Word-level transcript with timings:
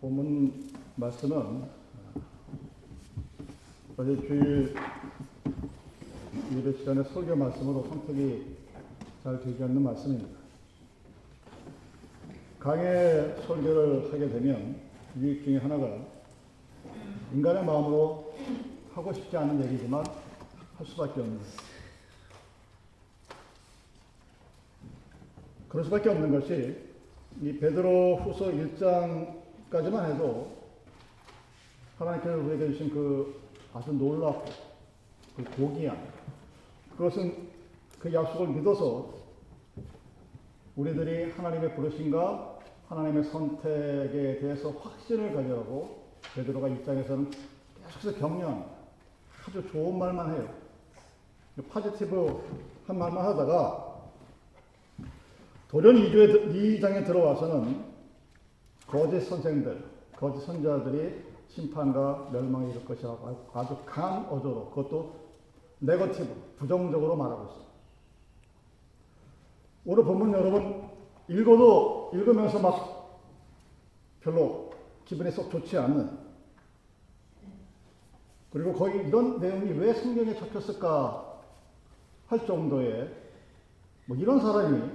본문 0.00 0.70
말씀은 0.94 1.64
어제 3.96 4.16
주일 4.28 4.72
예배 6.54 6.78
시간에 6.78 7.02
설교 7.02 7.34
말씀으로 7.34 7.82
선택이 7.82 8.56
잘 9.24 9.40
되지 9.40 9.60
않는 9.64 9.82
말씀입니다. 9.82 10.38
강의 12.60 13.42
설교를 13.44 14.12
하게 14.12 14.28
되면 14.28 14.76
유익 15.18 15.42
중에 15.42 15.56
하나가 15.56 15.98
인간의 17.34 17.64
마음으로 17.64 18.34
하고 18.94 19.12
싶지 19.12 19.36
않은 19.36 19.64
얘기지만 19.64 20.04
할 20.76 20.86
수밖에 20.86 21.20
없는 21.20 21.40
그럴 25.68 25.84
수밖에 25.84 26.08
없는 26.08 26.38
것이 26.38 26.76
이 27.42 27.58
베드로 27.58 28.18
후서 28.18 28.46
1장 28.52 29.47
까지만 29.70 30.12
해도 30.12 30.50
하나님께서 31.98 32.38
우리에게 32.38 32.72
주신 32.72 32.90
그 32.90 33.38
아주 33.74 33.92
놀랍고 33.92 34.44
그 35.36 35.44
고귀한 35.56 35.98
그것은 36.96 37.48
그 37.98 38.12
약속을 38.12 38.48
믿어서 38.48 39.12
우리들이 40.74 41.32
하나님의 41.32 41.74
부르심과 41.74 42.58
하나님의 42.88 43.24
선택에 43.24 44.38
대해서 44.40 44.70
확신을 44.70 45.34
가져가고 45.34 46.02
베드로가 46.34 46.68
입장에서는 46.68 47.30
계속해서 47.84 48.18
격려합니다. 48.18 48.70
아주 49.46 49.68
좋은 49.70 49.98
말만 49.98 50.34
해요. 50.34 50.48
positive 51.68 52.42
한 52.86 52.98
말만 52.98 53.24
하다가 53.24 53.88
돌연 55.68 55.96
2장에 55.96 57.04
들어와서는 57.04 57.97
거짓 58.88 59.20
선생들, 59.20 59.84
거짓 60.16 60.44
선지자들이 60.46 61.22
심판과 61.48 62.30
멸망에 62.32 62.70
이를 62.70 62.84
것이라고 62.84 63.50
아주 63.52 63.76
강한 63.84 64.24
어조로 64.26 64.70
그것도 64.70 65.14
negative, 65.80 66.54
부정적으로 66.56 67.16
말하고 67.16 67.44
있습니다. 67.44 67.68
오늘 69.84 70.04
본문 70.04 70.32
여러분 70.32 70.88
읽어도 71.28 72.10
읽으면서 72.14 72.58
막 72.58 73.20
별로 74.20 74.70
기분이 75.04 75.30
썩 75.30 75.50
좋지 75.50 75.76
않는 75.78 76.18
그리고 78.50 78.72
거의 78.72 79.06
이런 79.06 79.38
내용이 79.38 79.72
왜 79.72 79.92
성경에 79.92 80.34
적혔을까 80.34 81.40
할 82.26 82.46
정도의 82.46 83.14
뭐 84.06 84.16
이런 84.16 84.40
사람이 84.40 84.90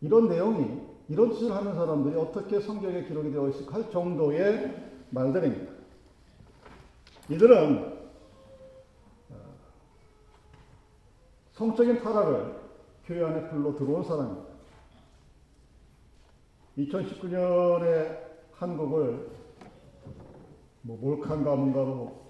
이런 0.00 0.28
내용이 0.28 0.87
이런 1.08 1.32
짓을 1.32 1.52
하는 1.52 1.74
사람들이 1.74 2.16
어떻게 2.16 2.60
성경에 2.60 3.04
기록이 3.04 3.32
되어 3.32 3.48
있을까 3.48 3.76
할 3.76 3.90
정도의 3.90 4.74
말들입니다. 5.10 5.72
이들은 7.30 7.98
어, 9.30 9.34
성적인 11.52 12.00
타락을 12.00 12.56
교회 13.04 13.24
안에 13.24 13.48
불러 13.48 13.74
들어온 13.74 14.04
사람입니다. 14.04 14.48
2019년에 16.76 18.18
한국을 18.52 19.30
뭐 20.82 20.96
몰칸가 20.98 21.56
뭔가로 21.56 22.28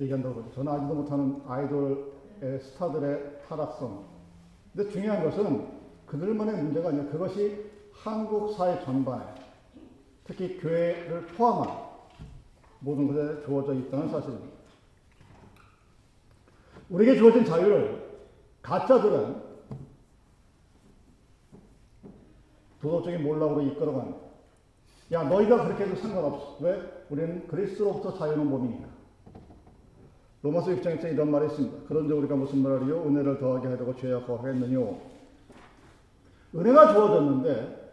얘기한다고. 0.00 0.50
저는 0.52 0.72
알지도 0.72 0.94
못하는 0.94 1.42
아이돌의 1.46 2.60
스타들의 2.60 3.42
타락성. 3.46 4.04
근데 4.74 4.90
중요한 4.90 5.22
것은 5.24 5.71
그들만의 6.12 6.62
문제가 6.62 6.90
아니라 6.90 7.06
그것이 7.06 7.70
한국 7.90 8.54
사회 8.54 8.84
전반에 8.84 9.24
특히 10.24 10.58
교회를 10.58 11.26
포함한 11.28 11.74
모든 12.80 13.06
것에 13.06 13.42
주어져 13.46 13.72
있다는 13.72 14.10
사실입니다. 14.10 14.52
우리에게 16.90 17.18
주어진 17.18 17.46
자유를 17.46 18.20
가짜들은 18.60 19.42
도덕적인 22.82 23.22
몰락으로 23.22 23.62
이끌어갑니다. 23.62 24.18
야, 25.12 25.22
너희가 25.22 25.64
그렇게 25.64 25.84
해도 25.84 25.96
상관없어. 25.96 26.58
왜? 26.60 27.06
우리는 27.08 27.46
그리스로부터 27.46 28.18
자유는 28.18 28.50
몸이니까. 28.50 28.88
로마서 30.42 30.72
6장에 30.72 31.12
이런 31.12 31.30
말이 31.30 31.46
있습니다. 31.46 31.84
그런데 31.88 32.12
우리가 32.12 32.34
무슨 32.36 32.58
말이요? 32.58 33.04
은혜를 33.04 33.38
더하게 33.38 33.68
하려고 33.68 33.96
죄악 33.96 34.26
거하겠느뇨. 34.26 35.11
은혜가 36.54 36.92
주어졌는데, 36.92 37.92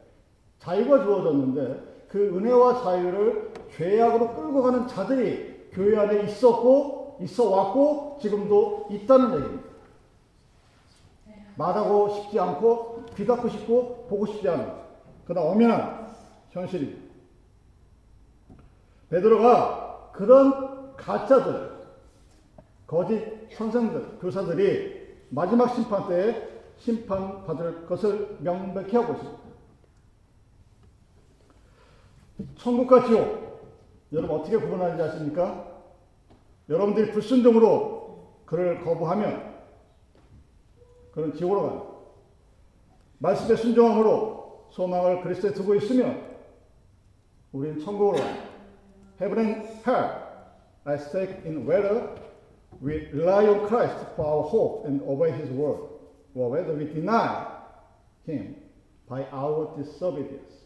자유가 0.59 1.03
주어졌는데, 1.03 2.07
그 2.09 2.37
은혜와 2.37 2.83
자유를 2.83 3.53
죄악으로 3.75 4.35
끌고 4.35 4.63
가는 4.63 4.87
자들이 4.87 5.69
교회 5.71 5.97
안에 5.97 6.23
있었고, 6.23 7.17
있어 7.21 7.49
왔고, 7.49 8.17
지금도 8.21 8.87
있다는 8.91 9.35
얘기입니다. 9.35 9.69
말하고 11.55 12.09
싶지 12.09 12.39
않고, 12.39 13.05
귀 13.15 13.25
닫고 13.25 13.49
싶고, 13.49 14.07
보고 14.09 14.25
싶지 14.25 14.47
않은, 14.49 14.71
그러나 15.25 15.47
엄연한 15.47 16.07
현실입니다. 16.51 17.09
베드로가 19.09 20.11
그런 20.13 20.95
가짜들, 20.95 21.71
거짓 22.85 23.23
선생들, 23.53 24.19
교사들이 24.19 24.99
마지막 25.29 25.73
심판 25.73 26.07
때에 26.07 26.48
심판받을 26.79 27.85
것을 27.85 28.37
명백히 28.39 28.95
하고 28.95 29.13
있습니다. 29.13 29.39
천국과 32.55 33.05
지옥, 33.05 33.49
여러분 34.13 34.39
어떻게 34.39 34.57
구분하는지 34.57 35.03
아십니까? 35.03 35.67
여러분들이 36.69 37.11
불순종으로 37.11 38.39
그를 38.45 38.83
거부하면 38.83 39.59
그는 41.11 41.33
지옥으로 41.35 41.61
갑니다. 41.61 41.85
말씀에 43.19 43.55
순종함으로 43.57 44.67
소망을 44.71 45.21
그리스도에 45.21 45.51
두고 45.51 45.75
있으면 45.75 46.29
우리는 47.51 47.79
천국으로 47.79 48.17
갑니다. 48.17 48.49
Heaven 49.19 49.45
and 49.45 49.67
hell 49.85 50.29
are 50.87 50.97
stake 50.97 51.45
in 51.45 51.67
whether 51.67 52.15
we 52.81 53.09
rely 53.11 53.45
on 53.47 53.67
Christ 53.67 53.97
for 54.15 54.25
our 54.25 54.43
hope 54.43 54.87
and 54.87 55.03
obey 55.03 55.31
His 55.31 55.51
word, 55.51 55.98
or 56.35 56.51
whether 56.51 56.73
we 56.77 56.85
deny 56.85 57.45
Him 58.27 58.55
by 59.07 59.25
our 59.31 59.75
disobedience. 59.75 60.59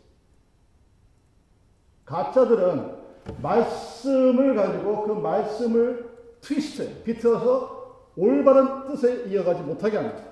가짜들은 2.06 3.04
말씀을 3.42 4.56
가지고 4.56 5.04
그 5.08 5.12
말씀을 5.14 6.14
트위스트, 6.42 7.04
비틀어서 7.04 8.12
올바른 8.18 8.88
뜻에 8.88 9.30
이어가지 9.30 9.62
못하게 9.64 9.98
합니다. 9.98 10.24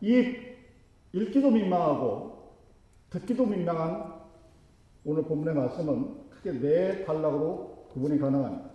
이 0.00 0.36
읽기도 1.12 1.50
민망하고 1.50 2.54
듣기도 3.10 3.46
민망한 3.46 4.14
오늘 5.04 5.24
본문의 5.24 5.54
말씀은 5.54 6.30
크게 6.30 6.52
네 6.60 7.04
단락으로 7.04 7.88
구분이 7.92 8.18
가능합니다. 8.18 8.70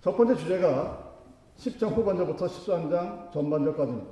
첫 0.00 0.16
번째 0.16 0.34
주제가 0.34 1.01
10장 1.56 1.94
후반절부터 1.96 2.46
13장 2.46 3.30
전반절까지입니다. 3.32 4.10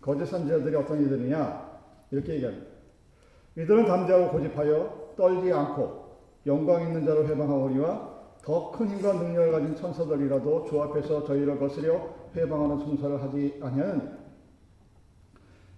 거짓 0.00 0.26
선지자들이 0.26 0.76
어떤 0.76 1.02
이들이냐 1.02 1.80
이렇게 2.10 2.34
얘기합니다. 2.34 2.66
이들은 3.56 3.86
담대하고 3.86 4.30
고집하여 4.30 5.14
떨지 5.16 5.52
않고 5.52 6.04
영광 6.46 6.82
있는 6.82 7.04
자로 7.06 7.26
회방하오니와 7.26 8.14
더 8.42 8.70
큰 8.72 8.88
힘과 8.88 9.14
능력을 9.14 9.52
가진 9.52 9.74
천사들이라도 9.74 10.66
주 10.66 10.82
앞에서 10.82 11.24
저희를 11.24 11.58
거스려 11.58 12.08
회방하는 12.36 12.78
송사를 12.78 13.22
하지 13.22 13.58
아니하느냐. 13.62 14.18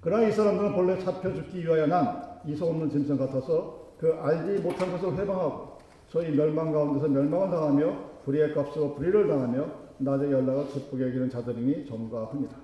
그러나 0.01 0.27
이 0.27 0.33
사람들은 0.33 0.75
본래 0.75 0.99
잡혀 0.99 1.33
죽기 1.33 1.65
위하여 1.65 1.87
난 1.87 2.41
이소 2.45 2.67
없는 2.67 2.91
짐승 2.91 3.17
같아서 3.17 3.93
그 3.99 4.13
알지 4.15 4.63
못한 4.63 4.91
것을 4.91 5.17
회방하고 5.17 5.79
소위 6.09 6.31
멸망 6.35 6.73
가운데서 6.73 7.09
멸망을 7.09 7.51
당하며 7.51 7.97
불의의 8.25 8.55
값으로 8.55 8.95
불의를 8.95 9.29
당하며 9.29 9.86
낮의 9.99 10.31
연락을 10.31 10.69
기쁘게 10.69 11.05
여기는 11.05 11.31
자들이니 11.31 11.87
점과합니다. 11.87 12.57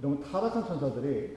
이런 0.00 0.20
타락한 0.22 0.66
천사들이 0.66 1.36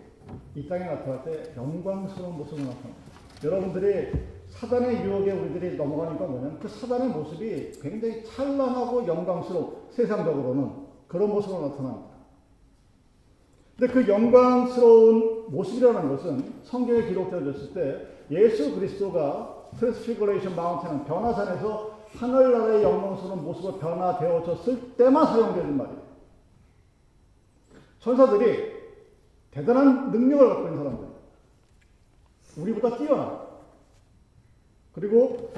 이 0.56 0.68
땅에 0.68 0.86
나타날 0.86 1.24
때 1.24 1.54
영광스러운 1.56 2.38
모습을 2.38 2.64
나타납니다. 2.66 3.02
여러분들이 3.44 4.12
사단의 4.50 5.06
유혹에 5.06 5.32
우리들이 5.32 5.78
넘어가니까 5.78 6.26
뭐냐면 6.26 6.60
그 6.60 6.68
사단의 6.68 7.10
모습이 7.10 7.72
굉장히 7.82 8.24
찬란하고 8.24 9.06
영광스러운 9.06 9.76
세상적으로는 9.92 10.72
그런 11.08 11.30
모습으로 11.30 11.70
나타납니다. 11.70 12.16
근데 13.78 13.94
그 13.94 14.08
영광스러운 14.08 15.52
모습이라는 15.52 16.10
것은 16.10 16.54
성경에 16.64 17.08
기록되어졌을 17.08 17.74
때 17.74 18.08
예수 18.32 18.74
그리스도가 18.74 19.70
Transfiguration 19.78 20.56
Mountain 20.56 21.04
변화산에서 21.04 21.95
하늘나라의 22.16 22.84
영광스러운 22.84 23.44
모습으로 23.44 23.78
변화되어졌을 23.78 24.96
때만 24.96 25.26
사용되는 25.26 25.78
말이에요. 25.78 26.06
천사들이 28.00 28.74
대단한 29.52 30.12
능력을 30.12 30.48
갖고 30.48 30.64
있는 30.64 30.78
사람들. 30.78 31.08
우리보다 32.58 32.98
뛰어나. 32.98 33.46
그리고 34.94 35.52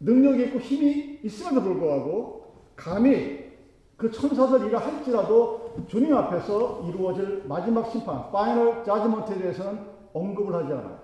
능력이 0.00 0.44
있고 0.44 0.58
힘이 0.58 1.20
있음에도 1.22 1.62
불구하고 1.62 2.54
감히 2.76 3.48
그 3.96 4.10
천사들 4.10 4.66
일을 4.66 4.78
할지라도 4.78 5.74
주님 5.88 6.14
앞에서 6.16 6.88
이루어질 6.88 7.44
마지막 7.46 7.90
심판, 7.90 8.30
파이널 8.30 8.84
자지먼트에 8.84 9.38
대해서는 9.38 9.86
언급을 10.12 10.54
하지 10.54 10.72
않아요. 10.72 11.00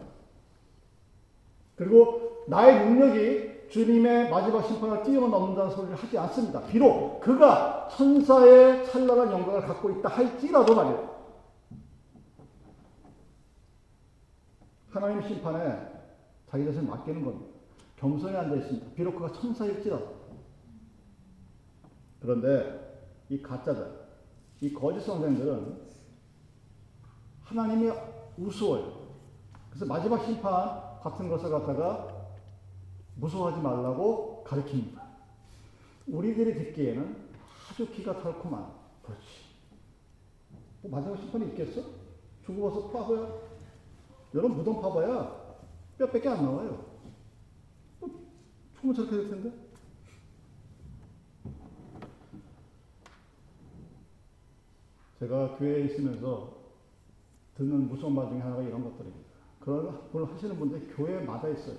그리고 1.76 2.44
나의 2.46 2.86
능력이 2.86 3.53
주님의 3.74 4.30
마지막 4.30 4.64
심판을 4.64 5.02
뛰어넘는다는 5.02 5.72
소리를 5.72 5.96
하지 5.96 6.16
않습니다. 6.16 6.64
비록 6.66 7.18
그가 7.18 7.88
천사의 7.88 8.86
찬란한 8.86 9.32
영광을 9.32 9.62
갖고 9.62 9.90
있다 9.90 10.10
할지라도 10.10 10.76
말이에요. 10.76 11.14
하나님 14.90 15.20
심판에 15.22 15.88
자기 16.48 16.64
자신을 16.66 16.86
맡기는 16.86 17.24
겁니다. 17.24 17.52
겸손히 17.96 18.36
앉아 18.36 18.54
있습니다. 18.54 18.92
비록 18.94 19.16
그가 19.16 19.32
천사일지라도. 19.32 20.06
그런데 22.20 23.24
이 23.28 23.42
가짜들, 23.42 23.90
이 24.60 24.72
거짓 24.72 25.00
선생들은 25.00 25.80
하나님이 27.42 27.90
우스워요. 28.38 29.08
그래서 29.68 29.84
마지막 29.86 30.24
심판 30.24 31.00
같은 31.02 31.28
것을 31.28 31.50
갖다가 31.50 32.13
무서워하지 33.16 33.62
말라고 33.62 34.44
가르칩니다. 34.44 35.02
우리들이 36.06 36.54
듣기에는 36.54 37.16
아주 37.70 37.90
기가 37.90 38.20
털콤한, 38.20 38.72
그렇지. 39.02 39.24
뭐 40.82 40.90
마지막 40.90 41.16
심판이 41.16 41.46
있겠어? 41.48 41.82
죽어서 42.44 42.90
파봐야, 42.90 43.28
여러분 44.34 44.56
무덤 44.58 44.82
파봐야 44.82 45.44
뼈밖에 45.96 46.28
안 46.28 46.42
나와요. 46.44 46.84
어, 48.02 48.06
죽으면 48.74 48.94
저렇게 48.94 49.16
될 49.16 49.30
텐데? 49.30 49.64
제가 55.20 55.56
교회에 55.56 55.84
있으면서 55.86 56.64
듣는 57.56 57.88
무서운 57.88 58.14
말 58.14 58.28
중에 58.28 58.40
하나가 58.40 58.60
이런 58.62 58.82
것들입니다. 58.82 59.30
그런 59.60 60.10
걸 60.10 60.24
하시는 60.26 60.58
분들이 60.58 60.86
교회마다 60.94 61.48
있어요. 61.48 61.78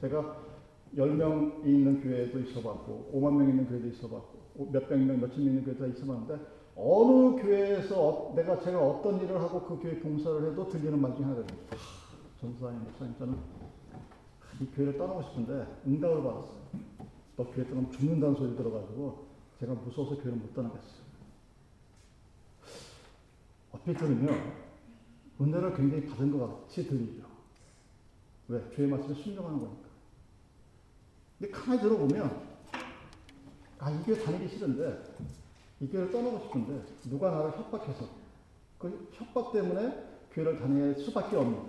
제가 0.00 0.51
10명 0.96 1.64
있는 1.66 2.02
교회도 2.02 2.40
있어봤고, 2.40 3.10
5만 3.14 3.36
명 3.36 3.48
있는 3.48 3.68
교회도 3.68 3.88
있어봤고, 3.88 4.70
몇백 4.72 4.98
명, 4.98 5.20
몇천 5.20 5.38
명 5.44 5.54
있는 5.54 5.64
교회도 5.64 5.86
있어봤는데, 5.88 6.62
어느 6.74 7.40
교회에서 7.40 8.00
어, 8.00 8.34
내가 8.34 8.58
제가 8.58 8.80
어떤 8.80 9.20
일을 9.20 9.40
하고 9.40 9.62
그 9.62 9.82
교회 9.82 9.98
봉사를 10.00 10.50
해도 10.50 10.68
들리는 10.68 11.00
말 11.00 11.14
중에 11.14 11.24
하나가 11.24 11.42
있습니다. 11.42 11.76
전사님, 12.40 12.84
목사님, 12.84 13.14
저는 13.18 13.36
이 14.60 14.66
교회를 14.74 14.96
떠나고 14.96 15.22
싶은데 15.22 15.66
응답을 15.86 16.22
받았어요. 16.22 16.62
너 17.36 17.44
교회 17.44 17.66
떠나면 17.66 17.90
죽는다는 17.92 18.34
소리 18.36 18.56
들어가지고 18.56 19.26
제가 19.60 19.74
무서워서 19.74 20.16
교회를 20.16 20.32
못 20.32 20.54
떠나겠어요. 20.54 21.02
어필 23.72 23.94
들으면 23.94 24.52
은혜를 25.40 25.74
굉장히 25.74 26.06
받은 26.06 26.38
것 26.38 26.62
같이 26.62 26.86
들리죠. 26.86 27.26
왜? 28.48 28.70
주의 28.74 28.88
말씀에 28.88 29.14
순종하는 29.14 29.60
거니까. 29.60 29.91
근데 31.42 31.58
가만히 31.58 31.82
들어보면, 31.82 32.40
아, 33.80 33.90
이 33.90 34.02
교회 34.04 34.16
다니기 34.16 34.46
싫은데, 34.46 35.02
이 35.80 35.88
교회를 35.88 36.12
떠나고 36.12 36.38
싶은데, 36.38 36.84
누가 37.10 37.32
나를 37.32 37.50
협박해서, 37.50 38.06
그 38.78 39.10
협박 39.12 39.52
때문에 39.52 40.28
교회를 40.30 40.60
다닐 40.60 40.94
수밖에 40.94 41.36
없는, 41.36 41.60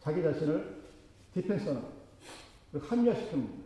자기 0.00 0.24
자신을 0.24 0.82
디펜스하는, 1.34 1.84
합리화시키는 2.80 3.46
겁니다. 3.46 3.64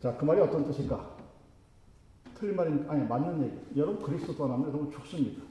자, 0.00 0.16
그 0.16 0.24
말이 0.24 0.40
어떤 0.40 0.64
뜻일까? 0.64 1.18
틀린 2.34 2.56
말이 2.56 2.70
아니 2.88 3.06
맞는 3.06 3.44
얘기. 3.44 3.80
여러분 3.80 4.02
그리스도 4.02 4.34
떠나면 4.34 4.68
여러분 4.68 4.90
죽습니다. 4.90 5.42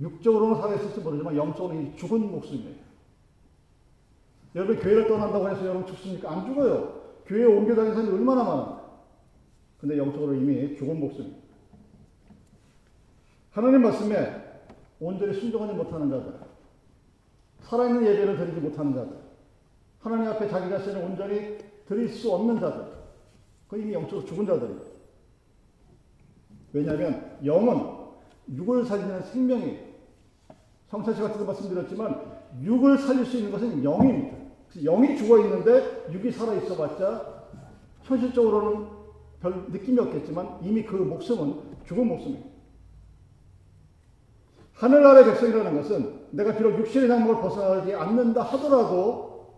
육적으로는 0.00 0.60
살아있을지 0.60 1.00
모르지만 1.00 1.34
영적으로는 1.34 1.96
죽은 1.96 2.30
목숨이에요. 2.30 2.85
여러분 4.56 4.78
교회를 4.78 5.06
떠난다고 5.06 5.50
해서 5.50 5.66
여러분 5.66 5.86
죽습니까? 5.86 6.32
안 6.32 6.46
죽어요. 6.46 7.02
교회에 7.26 7.44
옮겨 7.44 7.74
다니는 7.74 7.94
사람이 7.94 8.12
얼마나 8.14 8.42
많은데. 8.42 8.82
근데 9.78 9.98
영적으로 9.98 10.34
이미 10.34 10.74
죽은 10.74 10.98
목숨입니다. 10.98 11.46
하나님 13.50 13.82
말씀에 13.82 14.44
온전히 14.98 15.34
순종하지 15.34 15.74
못하는 15.74 16.08
자들, 16.08 16.40
살아있는 17.60 18.06
예배를 18.06 18.38
드리지 18.38 18.60
못하는 18.60 18.94
자들, 18.94 19.16
하나님 20.00 20.28
앞에 20.28 20.48
자기 20.48 20.70
자신을 20.70 21.02
온전히 21.02 21.58
드릴 21.86 22.08
수 22.08 22.32
없는 22.32 22.58
자들, 22.58 22.86
그 23.68 23.78
이미 23.78 23.92
영적으로 23.92 24.24
죽은 24.24 24.46
자들이에요. 24.46 24.80
왜냐하면 26.72 27.38
영은 27.44 27.96
육을 28.54 28.86
살리는 28.86 29.22
생명이 29.22 29.78
성찬 30.88 31.14
씨 31.14 31.20
같은 31.20 31.40
데 31.40 31.44
말씀드렸지만 31.44 32.22
육을 32.62 32.98
살릴 32.98 33.26
수 33.26 33.36
있는 33.36 33.52
것은 33.52 33.84
영입니다. 33.84 34.45
영이 34.84 35.16
죽어 35.16 35.38
있는데 35.40 36.06
육이 36.12 36.30
살아 36.32 36.54
있어봤자 36.54 37.44
현실적으로는 38.02 38.88
별 39.40 39.64
느낌이 39.68 39.98
없겠지만 39.98 40.58
이미 40.62 40.84
그 40.84 40.96
목숨은 40.96 41.76
죽은 41.86 42.06
목숨입니다. 42.06 42.56
하늘 44.74 45.06
아래 45.06 45.24
백성이라는 45.24 45.82
것은 45.82 46.26
내가 46.30 46.54
비록 46.56 46.78
육신의 46.78 47.08
장막을 47.08 47.40
벗어나지 47.40 47.94
않는다 47.94 48.42
하더라도 48.42 49.54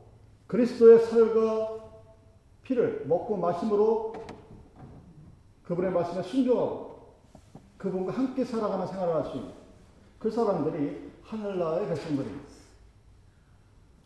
그리스도의 0.46 1.00
살과 1.06 1.78
피를 2.62 3.04
먹고 3.06 3.36
마심으로 3.36 4.12
그분의 5.64 5.90
말씀에 5.90 6.22
순종하고 6.22 7.16
그분과 7.78 8.12
함께 8.12 8.44
살아가는 8.44 8.86
생활을 8.86 9.14
할 9.14 9.24
수 9.24 9.36
있는 9.36 9.52
그 10.18 10.30
사람들이 10.30 11.10
하늘나라의 11.22 11.88
백성들입니다. 11.88 12.48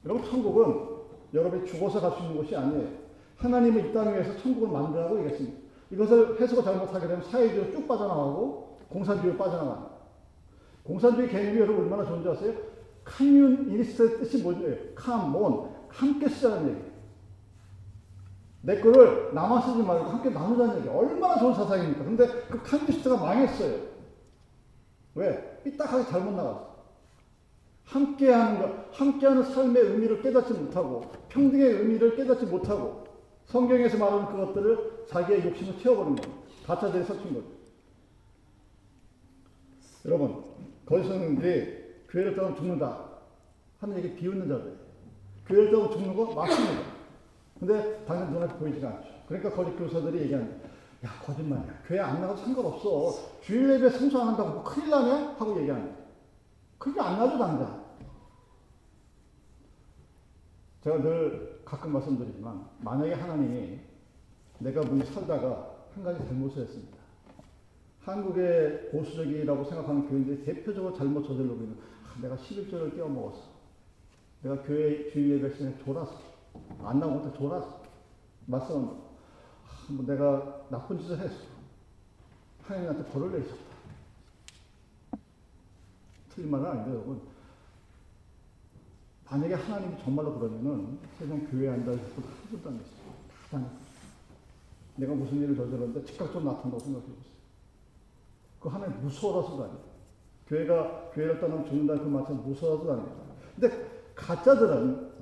여러분 0.05 0.25
천국은 0.25 1.02
여러분이 1.33 1.67
죽어서 1.67 2.01
갈 2.01 2.13
수 2.13 2.23
있는 2.23 2.37
곳이 2.37 2.55
아니에요. 2.57 2.89
하나님은 3.37 3.91
이땅 3.91 4.15
위에서 4.15 4.37
천국을 4.39 4.69
만들라고 4.69 5.19
얘기했습니다. 5.21 5.59
이것을 5.91 6.41
해석을 6.41 6.65
잘못하게 6.65 7.07
되면 7.07 7.23
사회주의로 7.23 7.71
쭉 7.73 7.89
빠져나가고 7.89 8.79
공산주의로 8.89 9.37
빠져나가는 9.37 9.83
공산주의 10.85 11.29
개념이 11.29 11.59
여러분 11.61 11.85
얼마나 11.85 12.05
좋은지 12.05 12.29
아세요? 12.29 12.55
카뮤니스트의 13.05 14.19
뜻이 14.19 14.43
뭐예요? 14.43 14.77
카몬, 14.95 15.71
함께 15.89 16.29
쓰자는 16.29 16.69
얘기예요. 16.69 16.93
내 18.65 18.81
거를 18.81 19.35
나만 19.35 19.61
쓰지 19.63 19.83
말고 19.83 20.05
함께 20.05 20.31
나누자는 20.31 20.79
얘기. 20.79 20.89
얼마나 20.89 21.37
좋은 21.39 21.53
사상입니까? 21.53 22.05
근데 22.05 22.27
그 22.49 22.63
카뮤니스트가 22.63 23.17
망했어요. 23.17 23.81
왜? 25.15 25.61
삐딱하게 25.65 26.05
잘못 26.05 26.33
나갔어. 26.33 26.72
함께 27.93 28.31
하는 28.31 28.59
것, 28.59 28.89
함께 28.93 29.27
하는 29.27 29.43
삶의 29.43 29.83
의미를 29.83 30.23
깨닫지 30.23 30.55
못하고, 30.55 31.03
평등의 31.29 31.67
의미를 31.67 32.17
깨닫지 32.17 32.47
못하고, 32.47 33.05
성경에서 33.45 33.99
말하는 33.99 34.27
그것들을 34.27 35.07
자기의 35.09 35.45
욕심을 35.45 35.79
채워버린 35.79 36.17
겁니다. 36.17 36.43
가짜들이 36.67 37.05
섞인 37.05 37.35
거죠. 37.35 37.47
여러분, 40.07 40.43
거짓 40.87 41.07
선생님들이 41.07 41.83
교회를 42.09 42.35
떠나면 42.35 42.57
죽는다. 42.57 43.13
하는 43.81 43.99
얘기 43.99 44.15
비웃는 44.15 44.49
자들. 44.49 44.79
교회를 45.47 45.71
떠나면 45.71 45.93
죽는 45.93 46.17
거 46.17 46.33
맞습니다. 46.33 46.83
근데 47.59 48.05
당연 48.07 48.33
눈앞에 48.33 48.55
보이지가 48.59 48.89
않죠. 48.89 49.09
그러니까 49.29 49.53
거짓 49.53 49.77
교사들이 49.77 50.23
얘기하는 50.23 50.61
야 51.05 51.11
거짓말이야. 51.25 51.83
교회 51.87 52.01
안 52.01 52.21
나가도 52.21 52.41
상관없어. 52.43 53.41
주일 53.43 53.71
예배 53.75 53.91
성수 53.91 54.19
안 54.19 54.29
한다고 54.29 54.51
뭐 54.51 54.65
큰일 54.65 54.91
나냐? 54.91 55.35
하고 55.39 55.61
얘기하는 55.61 55.85
거예요. 55.85 56.03
그게 56.79 57.01
안 57.01 57.19
나도 57.19 57.39
당장. 57.39 57.82
제가 60.83 61.01
늘 61.01 61.63
가끔 61.65 61.93
말씀드리지만 61.93 62.69
만약에 62.81 63.15
하나님이 63.15 63.79
내가 64.59 64.81
문제 64.83 65.05
살다가 65.07 65.77
한 65.95 66.03
가지 66.03 66.25
잘못을 66.27 66.63
했습니다. 66.63 66.99
한국의 68.01 68.91
보수적이라고 68.91 69.65
생각하는 69.65 70.09
교인들이 70.09 70.45
대표적으로 70.45 70.97
잘못 70.97 71.23
저질러고 71.23 71.63
있는 71.63 71.79
아, 72.05 72.21
내가 72.21 72.37
11조를 72.37 72.97
깨어먹었어. 72.97 73.53
내가 74.43 74.61
교회 74.63 75.09
주일 75.11 75.39
예배 75.39 75.55
시간에 75.55 75.79
졸았어. 75.85 76.21
안 76.83 76.99
나오고 76.99 77.33
졸았어. 77.33 77.83
말씀은 78.47 78.85
아, 78.89 79.93
뭐 79.93 80.05
내가 80.05 80.67
나쁜 80.69 80.99
짓을 80.99 81.17
했어. 81.19 81.45
하나님한테 82.63 83.09
벌을 83.13 83.39
내셨다. 83.39 83.63
틀린 86.31 86.51
말은 86.51 86.67
아닌데 86.67 86.91
여러분. 86.91 87.32
만약에 89.31 89.55
하나님이 89.55 90.03
정말로 90.03 90.39
그러면은 90.39 90.99
세상 91.19 91.47
교회 91.51 91.69
안 91.69 91.85
다니고 91.85 92.05
한 92.05 92.23
번도 92.51 92.69
안 92.69 92.75
했어요. 92.75 93.13
다 93.29 93.51
다녔어요. 93.51 93.93
내가 94.97 95.15
무슨 95.15 95.41
일을 95.41 95.57
저질렀는데 95.57 96.05
즉각적으로 96.05 96.45
나타난다고 96.53 96.79
생각해 96.79 97.07
보세요. 97.07 97.33
그 98.61 98.69
하나님 98.69 99.01
무서워라서가 99.01 99.65
아니에요. 99.65 99.93
교회가 100.47 101.11
교회를 101.15 101.41
떠나면 101.41 101.67
죽는다는 101.67 102.05
그 102.05 102.09
말씀 102.09 102.43
무서워서 102.43 102.91
하는 102.91 103.03
거다. 103.05 103.17
근데 103.59 103.91
가짜들은 104.15 105.13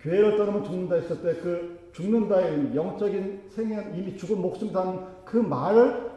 교회를 0.00 0.36
떠나면 0.38 0.64
죽는다 0.64 0.94
했을 0.94 1.22
때 1.22 1.40
그 1.40 1.78
죽는다의 1.92 2.76
영적인 2.76 3.50
생애 3.50 3.92
이미 3.96 4.16
죽은 4.16 4.40
목숨 4.40 4.72
단그 4.72 5.36
말을 5.38 6.12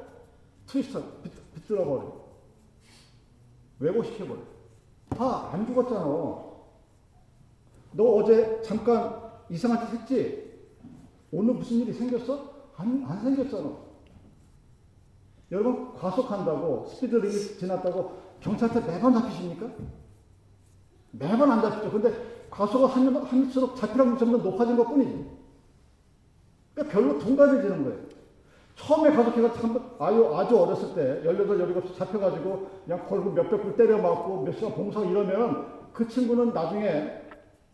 트위스트 0.67 1.01
비틀어버려. 1.55 2.22
왜곡시켜버려. 3.79 4.41
다안 5.10 5.65
죽었잖아. 5.65 6.50
너 7.94 8.04
어제 8.16 8.62
잠깐 8.62 9.22
이상한 9.50 9.86
짓 9.86 9.94
했지? 9.94 10.52
오늘 11.32 11.54
무슨 11.54 11.78
일이 11.78 11.94
생겼어? 11.94 12.52
안, 12.78 13.04
안 13.08 13.24
생겼잖아. 13.24 13.70
여러분, 15.52 15.94
과속한다고, 15.94 16.86
스피드 16.88 17.16
리밋 17.18 17.60
지났다고 17.60 18.12
경찰한테 18.40 18.92
매번 18.92 19.14
잡히십니까? 19.14 19.68
매번 21.12 21.52
안 21.52 21.62
잡히죠. 21.62 21.92
근데 21.92 22.14
과속을 22.50 22.88
하면, 22.88 23.16
할수록 23.24 23.76
잡히라는 23.76 24.18
점점 24.18 24.42
높아진 24.42 24.78
것 24.78 24.88
뿐이지. 24.88 25.30
그러니까 26.74 26.94
별로 26.94 27.20
둔감해지는 27.20 27.84
거예요. 27.84 28.00
처음에 28.76 29.12
가족해가 29.12 29.54
아유, 30.00 30.34
아주 30.36 30.58
어렸을 30.58 30.96
때, 30.96 31.22
18, 31.26 31.58
17 31.58 31.96
잡혀가지고 31.96 32.70
그냥 32.86 33.06
벌금 33.08 33.36
몇백 33.36 33.62
불 33.62 33.76
때려 33.76 33.98
맞고 33.98 34.44
몇 34.44 34.54
시간 34.54 34.74
봉사 34.74 35.02
이러면 35.02 35.92
그 35.94 36.08
친구는 36.08 36.54
나중에 36.54 37.21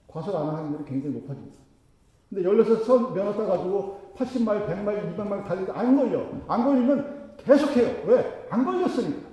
과속 0.08 0.36
안 0.36 0.56
하는 0.56 0.76
일이 0.76 0.86
굉장히 0.86 1.16
높아집니다. 1.16 1.58
근데 2.30 2.44
16살 2.44 3.14
면허 3.14 3.34
따가지고 3.34 4.14
80마일, 4.16 4.68
100마일, 4.68 5.16
200마일 5.16 5.46
달리도 5.46 5.74
안 5.74 5.96
걸려. 5.96 6.26
안 6.48 6.64
걸리면 6.64 7.38
계속해요. 7.38 8.08
왜? 8.08 8.48
안 8.50 8.66
걸렸으니까. 8.66 9.28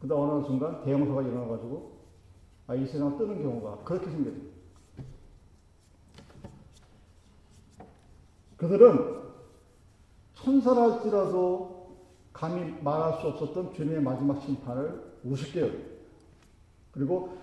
그 0.00 0.08
다음 0.08 0.30
어느 0.30 0.46
순간 0.46 0.82
대형사가 0.84 1.22
일어나가지고 1.22 1.98
아, 2.68 2.74
이 2.74 2.86
세상 2.86 3.16
뜨는 3.16 3.42
경우가 3.42 3.78
그렇게 3.84 4.10
생겨요. 4.10 4.34
그들은 8.56 9.18
천사랄지라도 10.34 11.96
감히 12.32 12.72
말할 12.82 13.20
수 13.20 13.28
없었던 13.28 13.74
주님의 13.74 14.02
마지막 14.02 14.40
심판을 14.42 15.02
우습게 15.24 15.60
여겨요. 15.60 15.82
그리고 16.92 17.36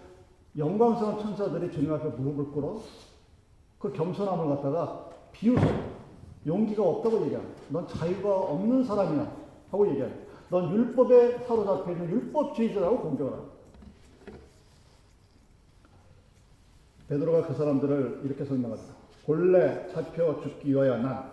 영광스러운 0.58 1.20
천사들이 1.20 1.72
주님 1.72 1.94
앞에 1.94 2.10
무릎을 2.10 2.52
꿇어 2.52 2.80
그 3.80 3.92
겸손함을 3.92 4.56
갖다가 4.56 5.10
비웃어. 5.32 5.66
용기가 6.48 6.84
없다고 6.84 7.26
얘기합니다. 7.26 7.62
넌 7.70 7.88
자유가 7.88 8.36
없는 8.36 8.84
사람이야. 8.84 9.32
하고 9.72 9.90
얘기합니다. 9.90 10.26
넌 10.50 10.72
율법에 10.72 11.40
사로잡혀 11.46 11.92
있는 11.92 12.10
율법주의자라고 12.10 13.00
공격을 13.00 13.34
합니다. 13.34 13.56
베드로가 17.10 17.48
그 17.48 17.54
사람들을 17.54 18.22
이렇게 18.24 18.46
설명합니다. 18.46 18.94
본래 19.26 19.88
잡혀 19.92 20.40
죽기 20.42 20.72
위하여 20.72 20.98
난 20.98 21.32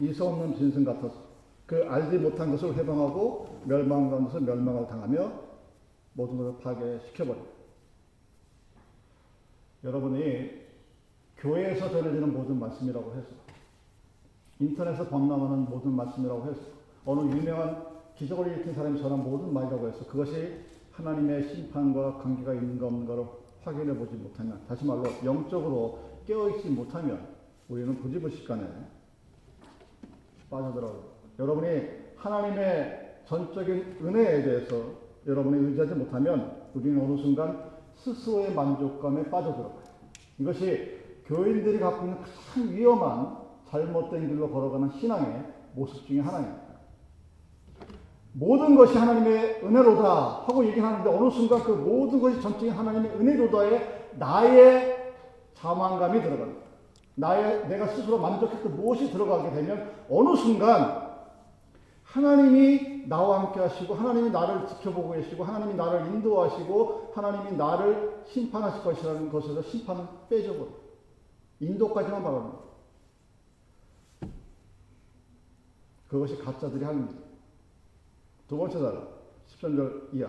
이성 0.00 0.32
없는 0.32 0.56
짐승 0.56 0.84
같아서 0.84 1.14
그 1.66 1.84
알지 1.88 2.18
못한 2.18 2.50
것을 2.50 2.74
해방하고 2.74 3.60
멸망 3.64 4.10
가운데서 4.10 4.40
멸망을 4.40 4.86
당하며 4.86 5.32
모든 6.14 6.38
것을 6.38 6.58
파괴시켜버려. 6.60 7.55
여러분이 9.84 10.66
교회에서 11.38 11.90
전해지는 11.90 12.32
모든 12.32 12.58
말씀이라고 12.58 13.14
해서 13.14 13.28
인터넷에서 14.58 15.08
번나가는 15.08 15.64
모든 15.66 15.92
말씀이라고 15.92 16.50
해서 16.50 16.60
어느 17.04 17.20
유명한 17.30 17.84
기적을 18.16 18.48
일으킨 18.48 18.74
사람이 18.74 19.00
전한 19.00 19.22
모든 19.22 19.52
말이라고 19.52 19.88
해서 19.88 20.06
그것이 20.06 20.60
하나님의 20.92 21.54
심판과 21.54 22.18
관계가 22.18 22.54
있는가 22.54 22.86
없는가를 22.86 23.24
확인해 23.62 23.94
보지 23.94 24.14
못하면 24.14 24.60
다시 24.66 24.86
말로 24.86 25.04
영적으로 25.24 25.98
깨어있지 26.26 26.70
못하면 26.70 27.28
우리는 27.68 27.96
부지불식간에 27.98 28.64
빠져들어요. 30.48 31.04
여러분이 31.38 31.82
하나님의 32.16 33.20
전적인 33.26 33.98
은혜에 34.02 34.42
대해서 34.42 34.92
여러분이 35.26 35.66
의지하지 35.66 35.94
못하면 35.94 36.62
우리는 36.74 36.98
어느 37.02 37.20
순간 37.20 37.75
스스로의 37.96 38.54
만족감에 38.54 39.30
빠져들어요. 39.30 39.72
이것이 40.38 40.96
교인들이 41.26 41.78
갖고 41.80 42.06
있는 42.06 42.18
가장 42.20 42.72
위험한 42.72 43.38
잘못된 43.68 44.28
길로 44.28 44.50
걸어가는 44.50 44.90
신앙의 45.00 45.44
모습 45.74 46.06
중에 46.06 46.20
하나입니다. 46.20 46.66
모든 48.32 48.76
것이 48.76 48.96
하나님의 48.96 49.60
은혜로다 49.64 50.44
하고 50.46 50.64
얘기하는데 50.66 51.08
어느 51.08 51.30
순간 51.30 51.62
그 51.62 51.70
모든 51.70 52.20
것이 52.20 52.40
전적인 52.40 52.70
하나님의 52.70 53.12
은혜로다에 53.12 54.10
나의 54.18 55.14
자만감이 55.54 56.20
들어갑니다. 56.22 56.66
나의 57.14 57.66
내가 57.68 57.86
스스로 57.88 58.18
만족했던 58.18 58.76
무엇이 58.76 59.10
들어가게 59.10 59.50
되면 59.50 59.90
어느 60.10 60.36
순간 60.36 61.06
하나님이 62.04 62.95
나와 63.08 63.40
함께 63.40 63.60
하시고 63.60 63.94
하나님이 63.94 64.30
나를 64.30 64.66
지켜보고 64.66 65.12
계시고 65.12 65.44
하나님이 65.44 65.74
나를 65.74 66.06
인도하시고 66.06 67.12
하나님이 67.14 67.56
나를 67.56 68.24
심판하실 68.26 68.82
것이라는 68.82 69.30
것에서 69.30 69.62
심판은 69.62 70.06
빼져버려. 70.28 70.68
인도까지만 71.60 72.22
바랍니다. 72.22 72.58
그것이 76.08 76.38
가짜들이 76.38 76.84
하는 76.84 77.08
일. 77.08 77.16
두 78.48 78.56
번째 78.56 78.80
달 78.80 79.08
13절 79.48 80.14
이하. 80.14 80.28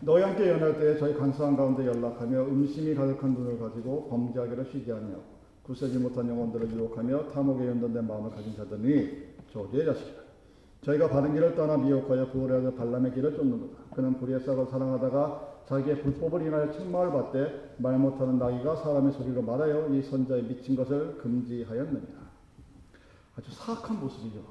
너희 0.00 0.22
함께 0.22 0.48
연할 0.48 0.78
때에 0.78 0.98
저희 0.98 1.14
간사한 1.14 1.56
가운데 1.56 1.86
연락하며 1.86 2.44
음심이 2.44 2.94
가득한 2.94 3.34
눈을 3.34 3.58
가지고 3.58 4.08
범죄하기를 4.08 4.70
쉬지 4.72 4.90
아니하고 4.92 5.22
굳세지 5.62 5.98
못한 5.98 6.28
영혼들을 6.28 6.70
유혹하며 6.72 7.30
탐욕에 7.30 7.68
연단된 7.68 8.06
마음을 8.06 8.30
가진 8.30 8.54
자들이 8.56 9.34
저주의 9.52 9.84
자식이다. 9.86 10.23
저희가 10.84 11.08
바른 11.08 11.32
길을 11.32 11.54
떠나 11.54 11.78
미혹하여 11.78 12.24
아들 12.24 12.74
발람의 12.76 13.14
길을 13.14 13.34
쫓는도다. 13.36 13.94
그는 13.94 14.18
불의의 14.18 14.40
싹을 14.40 14.66
사랑하다가 14.66 15.62
자기의 15.66 16.02
불법을 16.02 16.42
인하여 16.42 16.70
책망을 16.70 17.10
받되 17.10 17.76
말 17.78 17.98
못하는 17.98 18.38
나귀가 18.38 18.76
사람의 18.76 19.12
소리로 19.12 19.40
말하여 19.42 19.88
이 19.88 20.02
선자의 20.02 20.44
미친 20.44 20.76
것을 20.76 21.16
금지하였느니라. 21.18 22.24
아주 23.36 23.50
사악한 23.50 23.98
모습이죠. 23.98 24.44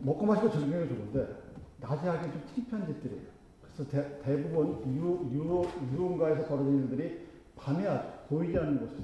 먹고 0.00 0.24
마시고 0.24 0.50
즐기는 0.50 0.88
게 0.88 0.94
좋은데 0.94 1.42
낮에 1.80 2.08
하기 2.08 2.32
좀 2.32 2.42
창피한 2.54 2.86
짓들이에요. 2.86 3.22
그래서 3.62 3.90
대, 3.90 4.20
대부분 4.22 4.82
유, 4.96 5.28
유, 5.32 5.64
유흥가에서 5.92 6.46
벌어지는 6.46 6.84
일들이 6.84 7.26
밤에. 7.56 7.86
보이지 8.28 8.58
않는 8.58 8.80
곳에서. 8.80 9.02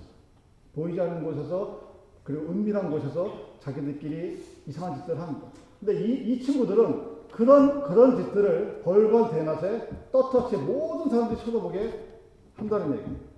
보이지 0.74 1.00
않는 1.00 1.24
곳에서 1.24 1.91
그리고 2.24 2.50
은밀한 2.50 2.90
곳에서 2.90 3.56
자기들끼리 3.60 4.44
이상한 4.66 4.98
짓들을 4.98 5.18
거. 5.18 5.50
근데 5.80 6.04
이, 6.04 6.32
이 6.32 6.42
친구들은 6.42 7.12
그런, 7.32 7.82
그런 7.82 8.16
짓들을 8.16 8.82
벌건 8.84 9.30
대낮에 9.30 9.88
떳떳이 10.12 10.62
모든 10.62 11.10
사람들이 11.10 11.40
쳐다보게 11.40 12.08
한다는 12.54 12.92
얘기입니다. 12.98 13.32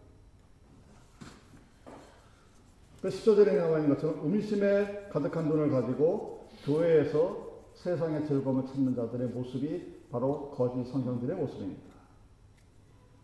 그 3.01 3.09
10절에 3.09 3.57
나와 3.57 3.79
있는 3.79 3.95
것처럼 3.95 4.25
음심에 4.25 5.09
가득한 5.11 5.49
돈을 5.49 5.71
가지고 5.71 6.49
교회에서 6.65 7.45
세상의 7.75 8.27
즐거움을 8.27 8.67
찾는 8.67 8.95
자들의 8.95 9.29
모습이 9.29 9.95
바로 10.11 10.51
거짓 10.51 10.91
성경들의 10.91 11.37
모습입니다. 11.37 11.83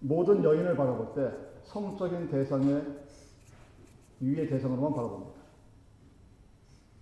모든 0.00 0.44
여인을 0.44 0.76
바라볼 0.76 1.14
때 1.14 1.34
성적인 1.64 2.28
대상의 2.28 2.82
유의 4.20 4.48
대상으로만 4.48 4.92
바라봅니다. 4.92 5.39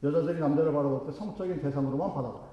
여자들이 0.02 0.38
남자를 0.38 0.72
바라볼 0.72 1.06
때 1.06 1.12
성적인 1.12 1.60
대상으로만 1.60 2.14
바라봐요. 2.14 2.48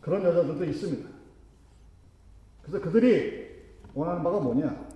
그런 0.00 0.22
여자들도 0.24 0.64
있습니다. 0.64 1.08
그래서 2.62 2.80
그들이 2.84 3.50
원하는 3.94 4.22
바가 4.22 4.40
뭐냐? 4.40 4.92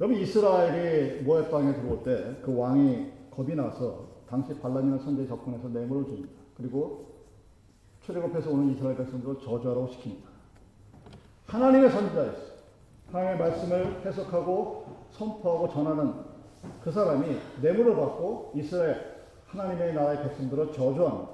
여러분 0.00 0.18
이스라엘이 0.18 1.22
모압 1.22 1.50
땅에 1.50 1.72
들어올 1.74 2.02
때 2.02 2.42
그 2.42 2.56
왕이 2.56 3.12
겁이 3.30 3.54
나서 3.54 4.08
당시 4.28 4.58
발람이나 4.58 4.98
선제에 4.98 5.26
접근해서 5.26 5.68
뇌물을 5.68 6.04
줍니다. 6.04 6.32
그리고 6.56 7.12
출애굽해서 8.04 8.50
오는 8.50 8.74
이스라엘 8.74 8.96
백성들을 8.96 9.36
저주하라고 9.36 9.88
시킵니다. 9.90 10.24
하나님의 11.46 11.90
선지자였어. 11.90 12.52
하나님의 13.12 13.38
말씀을 13.38 14.06
해석하고 14.06 15.06
선포하고 15.12 15.68
전하는 15.68 16.31
그 16.82 16.90
사람이 16.90 17.38
뇌물을 17.60 17.96
받고 17.96 18.52
이스라엘 18.56 19.12
하나님의 19.46 19.94
나라의 19.94 20.22
백성들을 20.22 20.72
저주합니다. 20.72 21.28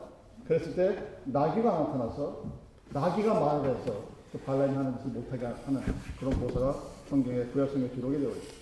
그랬을 0.46 0.74
때 0.74 1.20
나귀가 1.24 1.70
나타나서 1.70 2.44
나귀가 2.90 3.38
말을 3.38 3.76
해서 3.76 4.04
그 4.32 4.38
발람이 4.38 4.74
하는 4.74 4.96
것을 4.96 5.10
못하게 5.10 5.46
하는 5.46 5.82
그런 6.18 6.38
모사가 6.40 6.74
성경에 7.08 7.44
구약성에 7.44 7.88
기록이 7.90 8.18
되어 8.18 8.30
있습니다. 8.30 8.58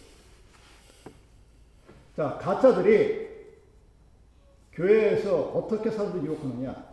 자, 2.17 2.39
가짜들이 2.39 3.27
교회에서 4.73 5.51
어떻게 5.55 5.91
사람들을 5.91 6.25
유혹하느냐? 6.27 6.87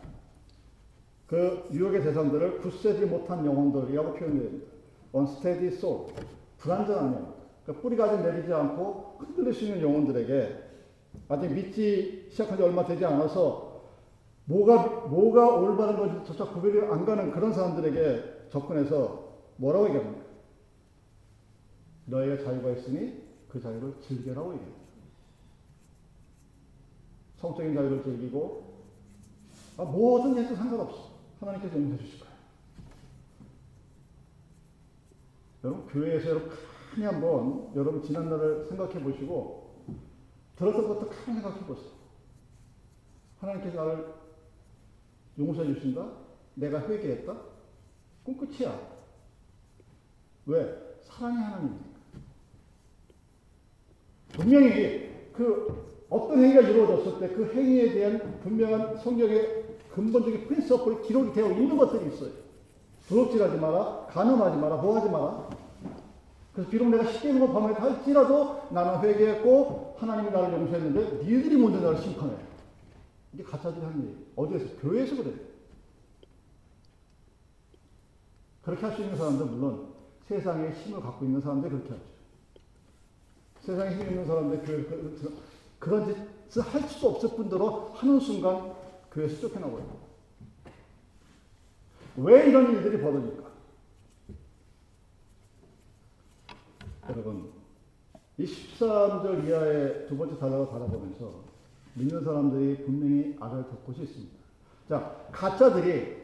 그 1.27 1.67
유혹의 1.71 2.03
대상들을 2.03 2.59
굳세지 2.59 3.05
못한 3.05 3.45
영혼들이라고 3.45 4.13
표현됩니다. 4.13 4.71
unsteady 5.15 5.75
soul, 5.75 6.11
불안정한 6.59 7.05
영혼. 7.13 7.42
그러니까 7.63 7.82
뿌리가 7.82 8.05
아직 8.05 8.24
내리지 8.24 8.53
않고 8.53 9.17
흔들릴 9.20 9.53
수 9.53 9.65
있는 9.65 9.82
영혼들에게 9.82 10.63
아직 11.29 11.51
믿지 11.51 12.27
시작한 12.29 12.58
지 12.58 12.63
얼마 12.63 12.86
되지 12.86 13.05
않아서 13.05 13.74
뭐가, 14.46 15.08
뭐가 15.08 15.55
올바른 15.55 15.98
건지 15.98 16.27
조차 16.27 16.51
구별이 16.51 16.86
안 16.88 17.05
가는 17.05 17.32
그런 17.32 17.53
사람들에게 17.53 18.50
접근해서 18.50 19.38
뭐라고 19.58 19.88
얘기합니까? 19.88 20.24
너희가 22.05 22.43
자유가 22.43 22.72
있으니 22.72 23.24
그 23.48 23.62
자유를 23.62 23.93
즐겨라고 24.01 24.53
얘기합니다. 24.53 24.84
성적인 27.38 27.74
자유를 27.74 28.03
즐기고 28.03 28.74
아, 29.77 29.84
뭐든 29.84 30.38
해도 30.38 30.55
상관없어. 30.55 31.13
하나님께서 31.39 31.77
용서해 31.77 31.98
주실 31.98 32.20
거예요. 32.20 32.34
여러분 35.63 35.88
교회에서 35.88 36.29
여러분 36.29 36.51
많이 36.93 37.05
한번 37.05 37.71
여러분 37.75 38.03
지난날을 38.03 38.67
생각해 38.69 39.01
보시고 39.01 39.83
들었던 40.55 40.88
것도 40.88 41.09
가만히 41.09 41.41
생각해 41.41 41.65
보세요. 41.65 41.91
하나님께서 43.39 43.75
나를 43.83 44.13
용서해 45.39 45.73
주신다? 45.73 46.07
내가 46.53 46.88
회개했다? 46.88 47.35
그럼 48.23 48.39
끝이야. 48.39 48.79
왜? 50.45 50.97
사랑의 51.01 51.43
하나님이니까. 51.43 51.85
분명히 54.33 55.29
그 55.33 56.05
어떤 56.09 56.43
행위가 56.43 56.62
이루어졌을 56.62 57.19
때 57.19 57.33
그 57.33 57.51
행위에 57.53 57.93
대한 57.93 58.39
분명한 58.41 58.97
성경의 58.97 59.63
근본적인 59.93 60.47
프린서플이 60.47 61.07
기록이 61.07 61.33
되어 61.33 61.51
있는 61.51 61.75
것들이 61.75 62.13
있어요. 62.13 62.31
도둑질하지 63.09 63.57
마라, 63.57 64.07
간음하지 64.09 64.57
마라, 64.57 64.77
뭐하지 64.77 65.09
마라. 65.09 65.62
그래서 66.53 66.69
비록 66.69 66.89
내가 66.89 67.12
십계명을 67.12 67.48
범했다 67.48 67.81
할지라도 67.81 68.67
나는 68.69 69.01
회개했고 69.01 69.95
하나님이 69.98 70.29
나를 70.31 70.53
용서했는데 70.53 71.24
니들이 71.25 71.57
먼저 71.57 71.79
나를 71.79 72.00
심판해. 72.00 72.36
이게 73.33 73.43
가짜들이 73.43 73.83
하는 73.83 74.03
얘기. 74.07 74.25
어디에서? 74.36 74.65
교회에서 74.81 75.15
그래요. 75.15 75.36
그렇게 78.62 78.86
할 78.86 78.95
수 78.95 79.01
있는 79.01 79.17
사람들 79.17 79.45
물론 79.48 79.93
세상에 80.27 80.69
힘을 80.69 81.01
갖고 81.01 81.25
있는 81.25 81.41
사람들이 81.41 81.72
그렇게 81.72 81.89
하죠. 81.89 82.03
세상에 83.62 83.95
힘 83.95 84.07
있는 84.10 84.25
사람들 84.25 84.63
교회 84.63 84.83
그, 84.83 85.38
그런 85.79 86.05
짓을 86.50 86.62
할 86.62 86.81
수도 86.88 87.10
없을 87.10 87.29
뿐더러 87.29 87.91
하는 87.95 88.19
순간 88.19 88.74
교회에서 89.12 89.41
쫓겨나버려요. 89.41 90.03
왜 92.17 92.48
이런 92.48 92.72
일들이 92.72 93.01
벌어질까? 93.01 93.42
여러분, 97.10 97.51
이 98.38 98.45
13절 98.45 99.48
이하의 99.48 100.07
두 100.07 100.17
번째 100.17 100.38
단락을 100.38 100.67
바라보면서 100.69 101.31
믿는 101.95 102.24
사람들이 102.24 102.86
분명히 102.86 103.38
될 103.38 103.86
것이 103.86 104.03
있습니다. 104.03 104.33
자, 104.89 105.27
가짜들이 105.31 106.24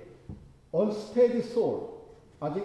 unsteady 0.73 1.39
soul, 1.39 1.89
아직 2.39 2.63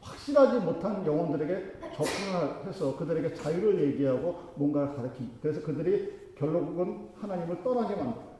확실하지 0.00 0.64
못한 0.64 1.04
영혼들에게 1.04 1.80
접근을 1.94 2.66
해서 2.66 2.96
그들에게 2.96 3.34
자유를 3.34 3.82
얘기하고 3.88 4.52
뭔가를 4.54 4.94
가르칩니다. 4.94 5.38
그래서 5.42 5.60
그들이 5.62 6.34
결국은 6.36 7.10
하나님을 7.16 7.62
떠나게 7.62 7.96
만듭니다. 7.96 8.34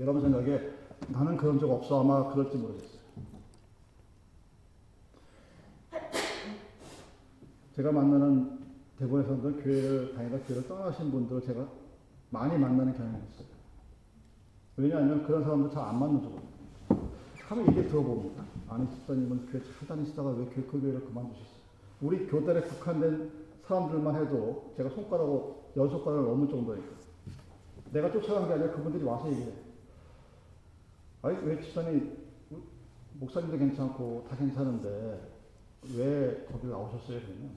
여러분 0.00 0.22
생각에 0.22 0.70
나는 1.08 1.36
그런 1.36 1.58
적 1.58 1.70
없어 1.70 2.00
아마 2.00 2.30
그럴지 2.32 2.56
모르겠어요. 2.56 2.95
제가 7.76 7.92
만나는 7.92 8.58
대구에서도 8.98 9.56
교회를 9.56 10.14
다니다 10.14 10.38
교회를 10.46 10.66
떠나신 10.66 11.10
분들을 11.10 11.42
제가 11.42 11.68
많이 12.30 12.56
만나는 12.56 12.94
경향이 12.94 13.18
있어요. 13.18 13.46
왜냐하면 14.78 15.26
그런 15.26 15.44
사람들 15.44 15.70
잘안 15.70 16.00
거거든요. 16.00 16.40
한번 17.42 17.76
얘기 17.76 17.86
들어봅니다. 17.88 18.44
아니 18.68 18.88
집사님은 18.90 19.46
교회 19.52 19.62
잘 19.62 19.88
다니시다가 19.88 20.30
왜 20.30 20.46
교회 20.46 20.64
그 20.64 20.80
교회를 20.80 21.04
그만두셨어요? 21.04 21.56
우리 22.00 22.26
교단에 22.26 22.62
국한된 22.62 23.30
사람들만 23.66 24.22
해도 24.22 24.72
제가 24.78 24.88
손가락으로 24.90 25.72
열 25.76 25.90
손가락을 25.90 26.24
넘을 26.24 26.48
정도니까. 26.48 26.96
내가 27.92 28.10
쫓아간 28.10 28.48
게 28.48 28.54
아니라 28.54 28.70
그분들이 28.72 29.04
와서 29.04 29.30
얘기해. 29.30 29.52
아니 31.22 31.38
왜 31.46 31.60
집사님 31.60 32.16
목사님도 33.20 33.58
괜찮고 33.58 34.26
다 34.30 34.36
괜찮은데 34.36 35.35
왜 35.96 36.46
거기 36.50 36.66
나오셨어요 36.66 37.20
그러면 37.20 37.50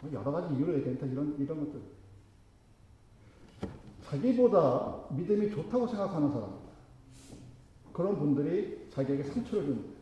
뭐 0.00 0.12
여러 0.12 0.30
가지 0.30 0.54
이유로 0.54 0.74
얘기하니까 0.74 1.06
이런 1.06 1.36
이런 1.38 1.60
것들 1.64 1.80
자기보다 4.04 5.06
믿음이 5.10 5.50
좋다고 5.50 5.86
생각하는 5.86 6.32
사람 6.32 6.58
그런 7.92 8.18
분들이 8.18 8.88
자기에게 8.90 9.24
상처를 9.24 9.64
줍니다. 9.64 9.96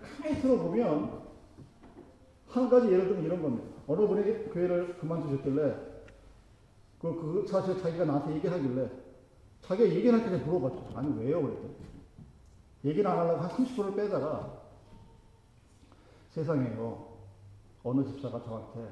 가만히 0.00 0.40
들어보면 0.40 1.22
한 2.48 2.70
가지 2.70 2.86
예를 2.86 3.08
들면 3.08 3.24
이런 3.24 3.42
겁니다. 3.42 3.66
어느 3.86 4.06
분이 4.06 4.50
교회를 4.52 4.96
그만두셨길래 4.98 5.76
그, 7.00 7.14
그 7.16 7.46
사실 7.48 7.82
자기가 7.82 8.04
나한테 8.04 8.36
얘기하길래 8.36 8.88
자기가 9.62 9.88
얘기를 9.90 10.20
할때 10.20 10.44
물어봤죠. 10.44 10.92
아니 10.96 11.18
왜요? 11.18 11.42
그랬더니 11.42 11.74
얘기를 12.84 13.06
안 13.06 13.18
하려고 13.18 13.42
한 13.42 13.50
30분을 13.50 13.96
빼다가 13.96 14.61
세상에요. 16.32 17.12
어느 17.84 18.04
집사가 18.06 18.42
저한테 18.42 18.88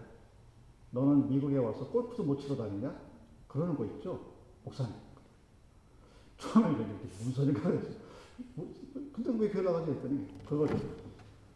너는 0.90 1.28
미국에 1.28 1.56
와서 1.56 1.88
골프도 1.88 2.24
못 2.24 2.38
치러 2.38 2.56
다니냐? 2.56 2.94
그러는 3.48 3.76
거 3.76 3.84
있죠? 3.86 4.20
목사님. 4.64 4.92
처음에 6.36 6.68
이렇게 6.70 6.84
무슨 7.18 7.32
소리가 7.32 7.62
그랬어. 7.62 7.88
뭐, 8.54 8.74
근데 9.12 9.30
왜 9.38 9.48
교회 9.48 9.62
나가지 9.62 9.90
했더니 9.90 10.26
그거죠. 10.46 10.76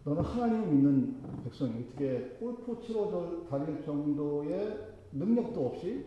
너는 0.04 0.22
하나님을 0.22 0.66
믿는 0.68 1.42
백성이 1.44 1.84
어떻게 1.84 2.36
골프 2.40 2.80
치러 2.80 3.46
다닐 3.48 3.84
정도의 3.84 4.94
능력도 5.12 5.66
없이 5.66 6.06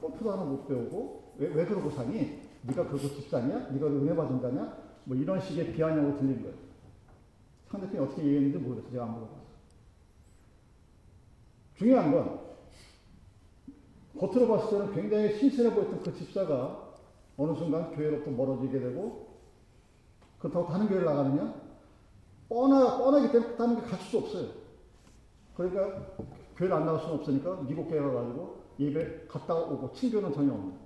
골프도 0.00 0.32
하나 0.32 0.44
못 0.44 0.66
배우고 0.66 1.34
왜, 1.38 1.48
왜 1.48 1.66
그러고 1.66 1.90
사니? 1.90 2.40
네가 2.62 2.84
그거 2.88 2.98
집사냐? 2.98 3.70
네가 3.70 3.86
은혜 3.86 4.14
받은 4.14 4.40
자냐? 4.40 4.78
뭐 5.04 5.16
이런 5.16 5.40
식의 5.40 5.72
비아냥으로 5.72 6.18
들린 6.18 6.42
거예요. 6.42 6.63
상대편이 7.74 8.04
어떻게 8.04 8.22
얘기했는지 8.22 8.58
모르겠어요. 8.58 8.92
제가 8.92 9.04
안 9.04 9.12
물어봤어요. 9.14 9.44
중요한 11.76 12.12
건 12.12 12.40
겉으로 14.18 14.48
봤을 14.48 14.70
때는 14.70 14.94
굉장히 14.94 15.38
신실해 15.38 15.74
보였던 15.74 16.02
그 16.02 16.14
집사가 16.14 16.94
어느 17.36 17.56
순간 17.56 17.92
교회로부터 17.96 18.30
멀어지게 18.30 18.78
되고 18.78 19.34
그렇다고 20.38 20.68
다른 20.68 20.86
교회를 20.86 21.04
나가느냐? 21.04 21.54
뻔하, 22.48 22.98
뻔하기 22.98 23.32
때문에 23.32 23.56
다른 23.56 23.80
게갈수 23.80 24.18
없어요. 24.18 24.48
그러니까 25.56 26.14
교회를 26.56 26.76
안 26.76 26.86
나갈 26.86 27.00
수는 27.00 27.14
없으니까 27.16 27.62
미국 27.62 27.88
교회 27.88 28.00
가가지고 28.00 28.62
예배 28.78 29.26
갔다 29.26 29.54
오고 29.56 29.92
친교는 29.94 30.32
전혀 30.32 30.52
없는. 30.52 30.78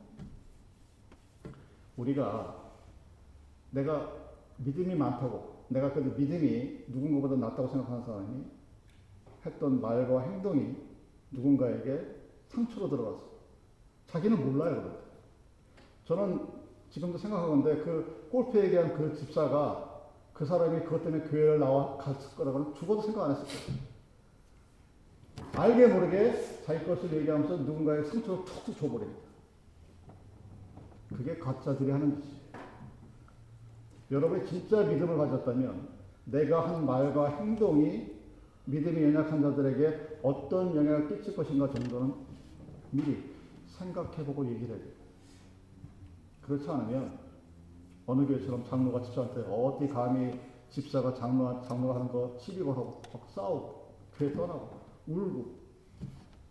우리가 1.98 2.56
내가 3.72 4.10
믿음이 4.56 4.94
많다고 4.94 5.57
내가 5.68 5.92
그 5.92 6.00
믿음이 6.00 6.84
누군가보다 6.88 7.36
낫다고 7.36 7.68
생각하는 7.68 8.02
사람이 8.02 8.44
했던 9.44 9.80
말과 9.80 10.22
행동이 10.22 10.76
누군가에게 11.30 12.16
상처로 12.48 12.88
들어가서 12.88 13.28
자기는 14.06 14.52
몰라요. 14.52 14.98
저는 16.04 16.46
지금도 16.90 17.18
생각하건데 17.18 17.76
그 17.82 18.28
골프 18.30 18.58
얘기한 18.58 18.94
그 18.94 19.14
집사가 19.14 19.88
그 20.32 20.46
사람이 20.46 20.84
그것 20.84 21.04
때문에 21.04 21.24
교회를 21.24 21.58
나와 21.58 21.98
갔을 21.98 22.34
거라고는 22.36 22.74
죽어도 22.74 23.02
생각 23.02 23.24
안 23.24 23.30
했을 23.32 23.44
거예요. 23.44 23.88
알게 25.52 25.86
모르게 25.88 26.62
자기 26.64 26.86
것을 26.86 27.12
얘기하면서 27.12 27.56
누군가의 27.58 28.04
상처를 28.04 28.44
툭툭 28.44 28.78
줘버립니다. 28.78 29.20
그게 31.08 31.38
가짜들이 31.38 31.90
하는 31.90 32.20
짓이에요. 32.22 32.37
여러분이 34.10 34.46
진짜 34.46 34.82
믿음을 34.82 35.16
가졌다면 35.16 35.88
내가 36.24 36.68
한 36.68 36.86
말과 36.86 37.28
행동이 37.28 38.18
믿음이 38.66 39.02
연약한 39.02 39.40
자들에게 39.40 40.18
어떤 40.22 40.74
영향을 40.76 41.08
끼칠 41.08 41.34
것인가 41.34 41.70
정도는 41.70 42.14
미리 42.90 43.34
생각해보고 43.66 44.46
얘기를 44.46 44.68
해야 44.74 44.78
돼요. 44.78 44.92
그렇지 46.42 46.68
않으면 46.68 47.18
어느 48.06 48.26
교회처럼 48.26 48.64
장로가 48.64 49.02
집사한테 49.02 49.40
어디 49.50 49.88
감히 49.88 50.38
집사가 50.70 51.14
장로, 51.14 51.62
장로가 51.62 51.94
하는 51.94 52.08
거 52.08 52.36
시비 52.38 52.62
걸고 52.62 53.02
막 53.12 53.28
싸우고 53.34 53.94
교회 54.16 54.32
떠나고 54.32 54.70
울고 55.06 55.58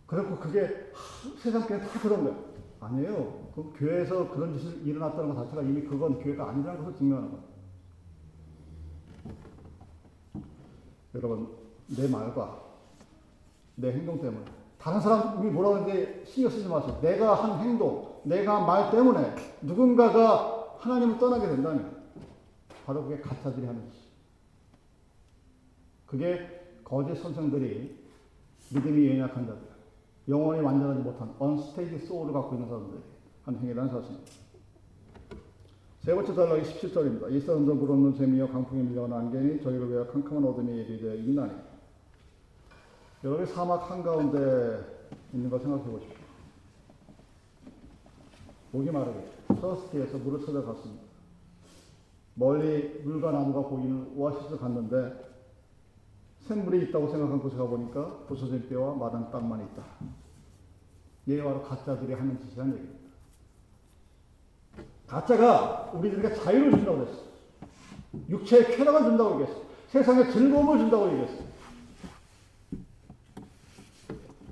그래고 0.06 0.38
그게 0.38 0.62
하, 0.94 1.38
세상 1.42 1.68
교회 1.68 1.80
다 1.80 1.88
그런 2.02 2.24
거야. 2.24 2.36
아니에요. 2.80 3.47
그 3.58 3.74
교회에서 3.76 4.30
그런 4.30 4.54
짓이 4.54 4.84
일어났다는 4.84 5.34
것 5.34 5.44
자체가 5.44 5.64
이미 5.64 5.82
그건 5.82 6.20
교회가 6.20 6.48
아니라는 6.52 6.80
것을 6.84 6.96
증명하는 6.96 7.32
거예요. 7.32 7.44
여러분, 11.16 11.48
내 11.88 12.08
말과 12.08 12.62
내 13.74 13.92
행동 13.94 14.22
때문에 14.22 14.46
다른 14.78 15.02
사람이 15.02 15.50
뭐라고 15.50 15.76
하는데 15.78 16.24
신경 16.26 16.52
쓰지 16.52 16.68
마세요. 16.70 17.00
내가 17.02 17.34
한 17.34 17.60
행동, 17.68 18.22
내가 18.26 18.58
한 18.58 18.68
말 18.68 18.92
때문에 18.92 19.34
누군가가 19.64 20.76
하나님을 20.78 21.18
떠나게 21.18 21.48
된다면 21.48 21.98
바로 22.86 23.06
그게 23.06 23.20
가짜들이 23.20 23.66
하는 23.66 23.90
짓. 23.92 23.98
그게 26.06 26.80
거짓 26.84 27.20
선생들이 27.20 28.06
믿음이 28.72 29.18
연약한 29.18 29.48
자들, 29.48 29.62
영혼이 30.28 30.62
완전하지 30.62 31.00
못한 31.02 31.34
언스테이지 31.40 32.06
소울을 32.06 32.34
갖고 32.34 32.54
있는 32.54 32.68
사람들이 32.70 33.17
한 33.48 33.56
행위라는 33.56 33.90
사실입니다. 33.90 34.32
세 36.00 36.14
번째 36.14 36.36
단락이 36.36 36.64
17절입니다. 36.64 37.32
이 37.32 37.40
사람들 37.40 37.78
불없는 37.78 38.16
재미와 38.16 38.50
강풍에 38.50 38.84
밀려간 38.84 39.14
안개니 39.14 39.64
저희를 39.64 39.90
위하여 39.90 40.08
캄캄한 40.08 40.44
어둠이 40.44 40.78
예비되어 40.80 41.16
있나니 41.16 41.54
여러분이 43.24 43.48
사막 43.48 43.90
한가운데 43.90 44.38
있는 45.34 45.50
걸 45.50 45.60
생각해 45.62 45.84
보십시오. 45.86 46.18
목이 48.72 48.92
마르게 48.92 49.32
서스티에서 49.62 50.18
물을 50.18 50.46
찾아갔습니다. 50.46 51.04
멀리 52.36 53.02
물과 53.06 53.32
나무가 53.32 53.62
보이는 53.70 54.12
오아시스 54.14 54.58
갔는데 54.58 55.26
샘물이 56.42 56.90
있다고 56.90 57.08
생각한 57.08 57.40
곳에 57.40 57.56
가보니까 57.56 58.26
부서진 58.28 58.68
뼈와 58.68 58.96
마른 58.96 59.32
땅만 59.32 59.62
있다. 59.62 59.84
이게 61.26 61.42
바로 61.42 61.64
가짜들이 61.64 62.14
하는 62.14 62.38
짓이라는 62.40 62.74
얘기입니다. 62.74 62.97
가짜가 65.08 65.92
우리들에게 65.94 66.36
자유를 66.36 66.72
준다고 66.72 66.98
그랬어. 67.00 67.22
육체의 68.30 68.76
쾌락을 68.76 69.04
준다고 69.04 69.42
얘기했어. 69.42 69.62
세상에 69.90 70.30
즐거움을 70.30 70.80
준다고 70.80 71.08
얘기했어. 71.08 71.44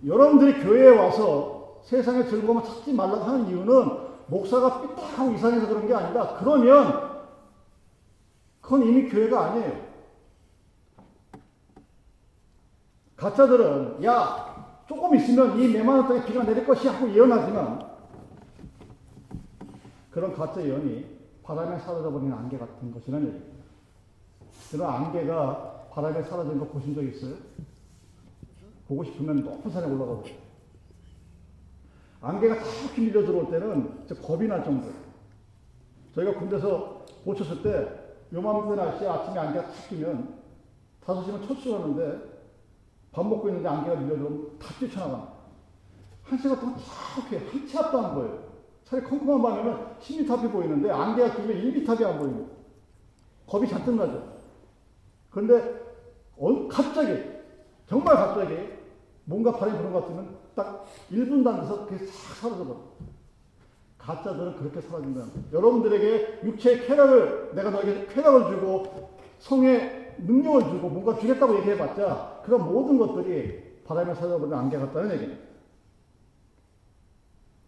여러분들이 0.05 0.63
교회에 0.63 0.95
와서 0.97 1.81
세상의 1.83 2.29
즐거움을 2.29 2.63
찾지 2.63 2.93
말라고 2.93 3.23
하는 3.23 3.47
이유는 3.47 4.05
목사가 4.27 4.81
삐딱하고 4.81 5.33
이상해서 5.33 5.67
그런 5.67 5.87
게 5.87 5.93
아니다. 5.93 6.37
그러면 6.39 7.25
그건 8.61 8.83
이미 8.83 9.09
교회가 9.09 9.45
아니에요. 9.45 9.85
가짜들은 13.17 14.03
야 14.03 14.83
조금 14.87 15.15
있으면 15.15 15.59
이 15.59 15.67
메마른 15.67 16.07
땅에 16.07 16.25
비가 16.25 16.43
내릴 16.43 16.65
것이 16.65 16.87
하고 16.87 17.11
예언하지만 17.11 17.94
그런 20.15 20.33
가짜 20.33 20.65
예언이 20.65 21.05
바람에 21.43 21.77
사라져버리는 21.77 22.31
안개 22.33 22.57
같은 22.57 22.89
것이라는 22.89 23.27
얘기입니다. 23.27 23.65
그런 24.71 24.89
안개가 24.89 25.89
바람에 25.91 26.23
사라진 26.23 26.57
거 26.57 26.65
보신 26.67 26.95
적 26.95 27.03
있어요? 27.03 27.35
보고 28.87 29.03
싶으면 29.03 29.43
높은 29.43 29.69
산에 29.69 29.85
올라가 29.87 30.15
보세요. 30.15 30.37
안개가 32.21 32.55
탁 32.55 32.65
밀려 32.95 33.25
들어올 33.25 33.51
때는 33.51 34.07
겁이 34.21 34.47
날 34.47 34.63
정도예요. 34.63 34.95
저희가 36.15 36.39
군대에서 36.39 37.05
보쳤을 37.25 37.61
때 37.61 38.15
요맘때 38.31 38.73
날씨에 38.73 39.09
아침에 39.09 39.37
안개가 39.37 39.67
탁 39.67 39.89
끼면 39.89 40.39
5시면 41.03 41.45
철수하는데 41.45 42.21
밥 43.11 43.27
먹고 43.27 43.49
있는데 43.49 43.67
안개가 43.67 43.97
밀려 43.97 44.15
들어오면 44.15 44.59
다 44.59 44.67
뛰쳐나갑니다. 44.79 45.33
한 46.23 46.39
시간 46.39 46.57
동안 46.57 46.77
탁 46.77 47.33
해. 47.33 47.37
한치 47.51 47.77
앞도 47.77 47.99
안 47.99 48.15
보여요. 48.15 48.54
차라리 48.85 49.05
컴컴한 49.05 49.41
밤에는 49.41 49.85
10m 49.99 50.31
앞이 50.31 50.47
보이는데 50.49 50.89
안개가 50.89 51.35
끼면 51.35 51.57
1m 51.57 51.89
앞이 51.89 52.05
안 52.05 52.19
보입니다. 52.19 52.51
겁이 53.47 53.67
잔뜩 53.67 53.95
나죠. 53.95 54.33
그런데 55.31 55.81
어, 56.37 56.67
갑자기 56.67 57.23
정말 57.87 58.15
갑자기 58.15 58.55
뭔가 59.25 59.51
바람이 59.51 59.77
부는 59.77 59.91
것 59.91 60.01
같으면 60.01 60.37
딱 60.55 60.85
1분도 61.11 61.47
안 61.47 61.61
돼서 61.61 61.85
그게 61.85 62.05
싹 62.05 62.35
사라져버려. 62.35 62.79
가짜들은 63.97 64.57
그렇게 64.57 64.81
사라진다는 64.81 65.33
거예요. 65.33 65.45
여러분들에게 65.51 66.41
육체의 66.43 66.85
쾌락을, 66.85 67.55
내가 67.55 67.71
너에게 67.71 68.05
쾌락을 68.05 68.51
주고 68.51 69.09
성의 69.39 70.13
능력을 70.19 70.61
주고 70.69 70.89
뭔가 70.89 71.17
주겠다고 71.17 71.57
얘기해봤자 71.57 72.41
그런 72.45 72.71
모든 72.71 72.99
것들이 72.99 73.81
바람에 73.83 74.13
사라져버리는 74.13 74.55
안개 74.55 74.77
같다는 74.77 75.11
얘기입니다. 75.13 75.43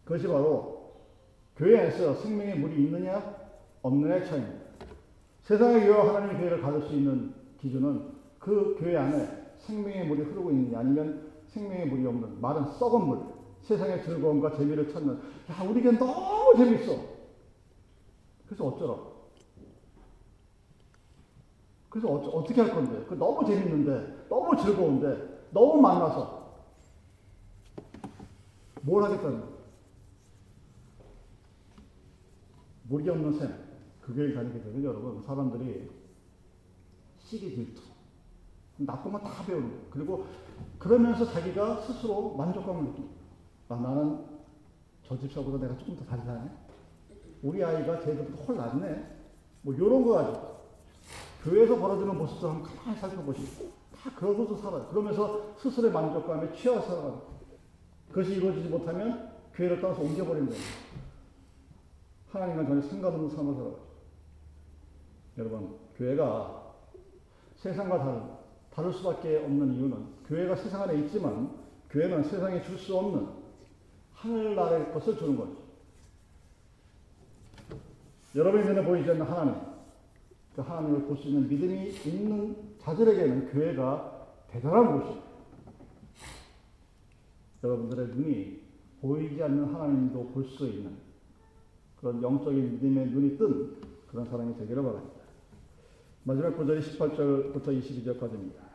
그것이 0.06 0.28
바로 0.28 0.77
교회 1.58 1.80
안에서 1.80 2.14
생명의 2.14 2.60
물이 2.60 2.84
있느냐 2.84 3.36
없느냐의 3.82 4.28
차이입니다. 4.28 4.68
세상의 5.42 5.88
교회와 5.88 6.10
하나님의 6.10 6.38
교회를 6.38 6.62
가질 6.62 6.88
수 6.88 6.94
있는 6.94 7.34
기준은 7.60 8.12
그 8.38 8.76
교회 8.80 8.96
안에 8.96 9.54
생명의 9.58 10.06
물이 10.06 10.22
흐르고 10.22 10.52
있느냐 10.52 10.80
아니면 10.80 11.32
생명의 11.48 11.88
물이 11.88 12.06
없는 12.06 12.40
마른 12.40 12.66
썩은 12.74 13.08
물 13.08 13.20
세상의 13.64 14.04
즐거움과 14.04 14.56
재미를 14.56 14.88
찾는. 14.94 15.20
야 15.50 15.64
우리에게 15.68 15.98
너무 15.98 16.56
재밌어. 16.56 16.96
그래서 18.46 18.66
어쩌라? 18.66 18.96
그래서 21.90 22.08
어, 22.08 22.44
떻게할 22.44 22.72
건데? 22.72 23.04
그 23.10 23.16
너무 23.16 23.44
재밌는데 23.46 24.28
너무 24.30 24.56
즐거운데 24.62 25.48
너무 25.52 25.82
만나서 25.82 26.54
뭘 28.84 29.04
하겠다는 29.04 29.42
거야 29.42 29.57
물이 32.90 33.10
없는 33.10 33.34
샘 33.40 33.68
그 34.02 34.14
교회 34.16 34.34
다니게 34.34 34.62
되면 34.62 34.82
여러분 34.86 35.22
사람들이 35.22 35.90
시기 37.20 37.54
질투 37.54 37.82
나쁜 38.78 39.12
건 39.12 39.22
다 39.22 39.44
배우는 39.46 39.68
거예요. 39.70 39.82
그리고 39.90 40.26
그러면서 40.80 41.26
자기가 41.26 41.82
스스로 41.82 42.34
만족감을 42.36 42.84
느낍니다. 42.86 43.16
아, 43.68 43.76
나는 43.76 44.24
저 45.06 45.18
집사보다 45.20 45.58
내가 45.58 45.78
조금 45.78 45.98
더 45.98 46.06
잘 46.06 46.20
사네. 46.20 46.50
우리 47.44 47.62
아이가 47.62 48.00
쟤들보다 48.00 48.44
훨 48.46 48.56
낫네. 48.56 49.18
뭐 49.64 49.74
이런 49.74 50.06
거 50.06 50.12
가지고 50.14 50.58
교회에서 51.44 51.76
벌어지는 51.78 52.18
모습들 52.18 52.48
한번 52.50 52.64
가만히 52.78 52.98
살펴보시고 53.02 53.70
다 53.94 54.10
그러고도 54.16 54.56
살아요. 54.56 54.88
그러면서 54.88 55.54
스스로의 55.58 55.92
만족감에 55.92 56.56
취해서 56.56 56.82
살아가는 56.82 57.18
그것이 58.10 58.36
이루어지지 58.36 58.70
못하면 58.70 59.34
교회를 59.54 59.82
떠나서 59.82 60.02
옮겨버리는 60.02 60.48
거예요. 60.48 60.62
하나님과 62.30 62.66
전혀 62.66 62.82
상관없는 62.82 63.30
삶을 63.30 63.54
살아가죠. 63.56 63.80
여러분, 65.38 65.78
교회가 65.98 66.74
세상과 67.58 68.00
다른 68.00 68.38
다를 68.72 68.94
수밖에 68.94 69.38
없는 69.38 69.74
이유는 69.74 70.06
교회가 70.28 70.56
세상 70.56 70.84
안에 70.84 71.00
있지만 71.02 71.52
교회는 71.90 72.24
세상에 72.24 72.62
줄 72.62 72.78
수 72.78 72.98
없는 72.98 73.28
하늘나라의 74.14 74.94
것을 74.94 75.18
주는 75.18 75.38
거죠. 75.38 75.56
여러분의 78.36 78.68
눈에 78.68 78.84
보이지 78.84 79.10
않는 79.12 79.22
하나님, 79.26 79.56
그 80.56 80.62
하나님을 80.62 81.06
볼 81.06 81.18
수 81.18 81.28
있는 81.28 81.48
믿음이 81.48 81.90
있는 82.06 82.78
자들에게는 82.82 83.52
교회가 83.52 84.28
대단한 84.48 85.00
곳이에요. 85.00 85.24
여러분들의 87.64 88.08
눈이 88.08 88.62
보이지 89.02 89.42
않는 89.44 89.74
하나님도 89.74 90.28
볼 90.30 90.44
수 90.46 90.68
있는 90.68 91.07
그런 92.00 92.22
영적인 92.22 92.74
믿음의 92.74 93.08
눈이 93.08 93.38
뜬 93.38 93.76
그런 94.10 94.26
사람이 94.26 94.58
되기를 94.58 94.84
바랍니다. 94.84 95.16
마지막 96.24 96.58
구절이 96.58 96.82
18절부터 96.82 97.66
22절까지입니다. 97.66 98.68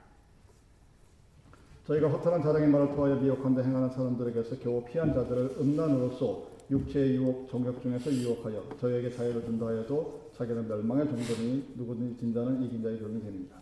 저희가 1.87 2.09
허탄한 2.09 2.43
자랑의 2.43 2.69
말을 2.69 2.95
통하여 2.95 3.17
미혹한데 3.17 3.63
행하는 3.63 3.91
사람들에게서 3.91 4.57
겨우 4.61 4.85
피한 4.85 5.13
자들을 5.13 5.57
음란으로서 5.61 6.53
육체의 6.71 7.17
유혹, 7.17 7.49
정욕 7.51 7.83
중에서 7.83 8.11
유혹하여 8.11 8.65
저에게 8.81 9.11
자유를 9.11 9.45
준다 9.45 9.67
하여도 9.67 10.21
자기는 10.37 10.69
멸망의 10.69 11.09
종들이니 11.09 11.75
누구든지 11.77 12.19
진자는 12.21 12.63
이긴 12.63 12.83
자의 12.83 12.99
종이 12.99 13.21
됩니다. 13.21 13.57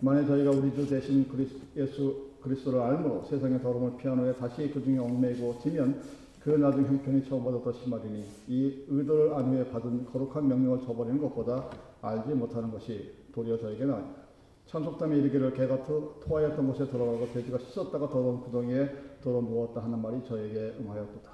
만약 0.00 0.26
저희가 0.26 0.50
우리 0.50 0.74
주 0.74 0.88
대신 0.88 1.28
그리스, 1.28 1.54
예수 1.76 2.30
그리스도를 2.40 2.80
알므로 2.80 3.24
세상의 3.28 3.60
더러움을 3.60 3.96
피한 3.98 4.18
후에 4.18 4.32
다시 4.34 4.70
그 4.72 4.82
중에 4.82 4.98
얽매이고 4.98 5.58
지면 5.62 6.00
그 6.46 6.52
나중 6.52 6.86
형편이 6.86 7.28
처음보다 7.28 7.60
더 7.60 7.72
심하리니 7.72 8.24
이 8.46 8.84
의도를 8.86 9.34
안 9.34 9.46
후에 9.46 9.68
받은 9.68 10.06
거룩한 10.12 10.46
명령을 10.46 10.78
저버리는 10.86 11.20
것보다 11.20 11.68
알지 12.00 12.34
못하는 12.34 12.70
것이 12.70 13.16
도리어 13.34 13.58
저에게 13.58 13.84
나아니다. 13.84 14.22
천속담이 14.66 15.18
이르기를 15.18 15.54
개가 15.54 15.82
토하였던 15.84 16.68
곳에 16.68 16.88
들어가고 16.88 17.32
돼지가 17.32 17.58
씻었다가 17.58 18.08
더러운 18.08 18.42
구덩이에 18.42 19.18
더러 19.24 19.40
누웠다 19.40 19.82
하는 19.82 20.00
말이 20.00 20.24
저에게 20.24 20.76
응하였도다. 20.78 21.32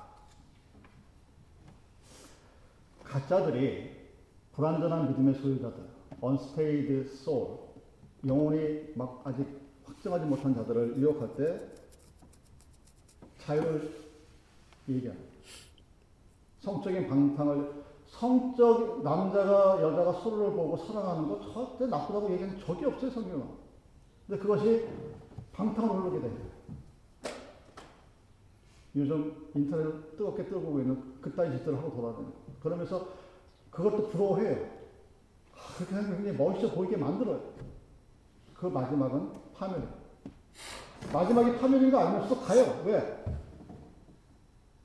가짜들이 3.04 3.90
불완전한 4.54 5.10
믿음의 5.10 5.34
소유자들, 5.34 5.84
unstayed 6.24 7.10
soul, 7.20 7.58
영혼이 8.26 8.94
막 8.94 9.20
아직 9.24 9.46
확정하지 9.84 10.24
못한 10.24 10.54
자들을 10.54 10.96
유혹할 10.96 11.36
때 11.36 11.60
자유를 13.40 14.11
얘기합니다. 14.88 15.32
성적인 16.60 17.08
방탕을 17.08 17.82
성적 18.06 19.02
남자가 19.02 19.82
여자가 19.82 20.12
서로를 20.20 20.52
보고 20.52 20.76
사랑하는 20.76 21.28
거 21.28 21.40
절대 21.52 21.86
나쁘다고 21.86 22.30
얘기하는 22.32 22.58
적이 22.60 22.86
없어요 22.86 23.10
성경은. 23.10 23.46
근데 24.26 24.40
그것이 24.40 24.88
방탕으로 25.52 25.94
흐르게 25.94 26.20
됩니다. 26.20 26.52
요즘 28.94 29.50
인터넷 29.54 30.16
뜨겁게 30.16 30.44
뜨고 30.46 30.78
있는 30.80 31.20
그따위 31.20 31.56
짓들을 31.56 31.78
하고 31.78 31.90
돌아다니는 31.90 32.32
그러면서 32.62 33.08
그것도 33.70 34.10
부러워해요. 34.10 34.66
아, 35.54 35.76
그렇게 35.76 35.94
하면 35.94 36.16
굉장히 36.16 36.36
멋있어 36.36 36.74
보이게 36.74 36.96
만들어요. 36.96 37.40
그 38.54 38.66
마지막은 38.66 39.32
파멸이에요. 39.54 40.02
마지막이 41.12 41.58
파멸인 41.58 41.90
거 41.90 41.98
알면서도 41.98 42.40
가요. 42.42 42.82
왜? 42.84 43.24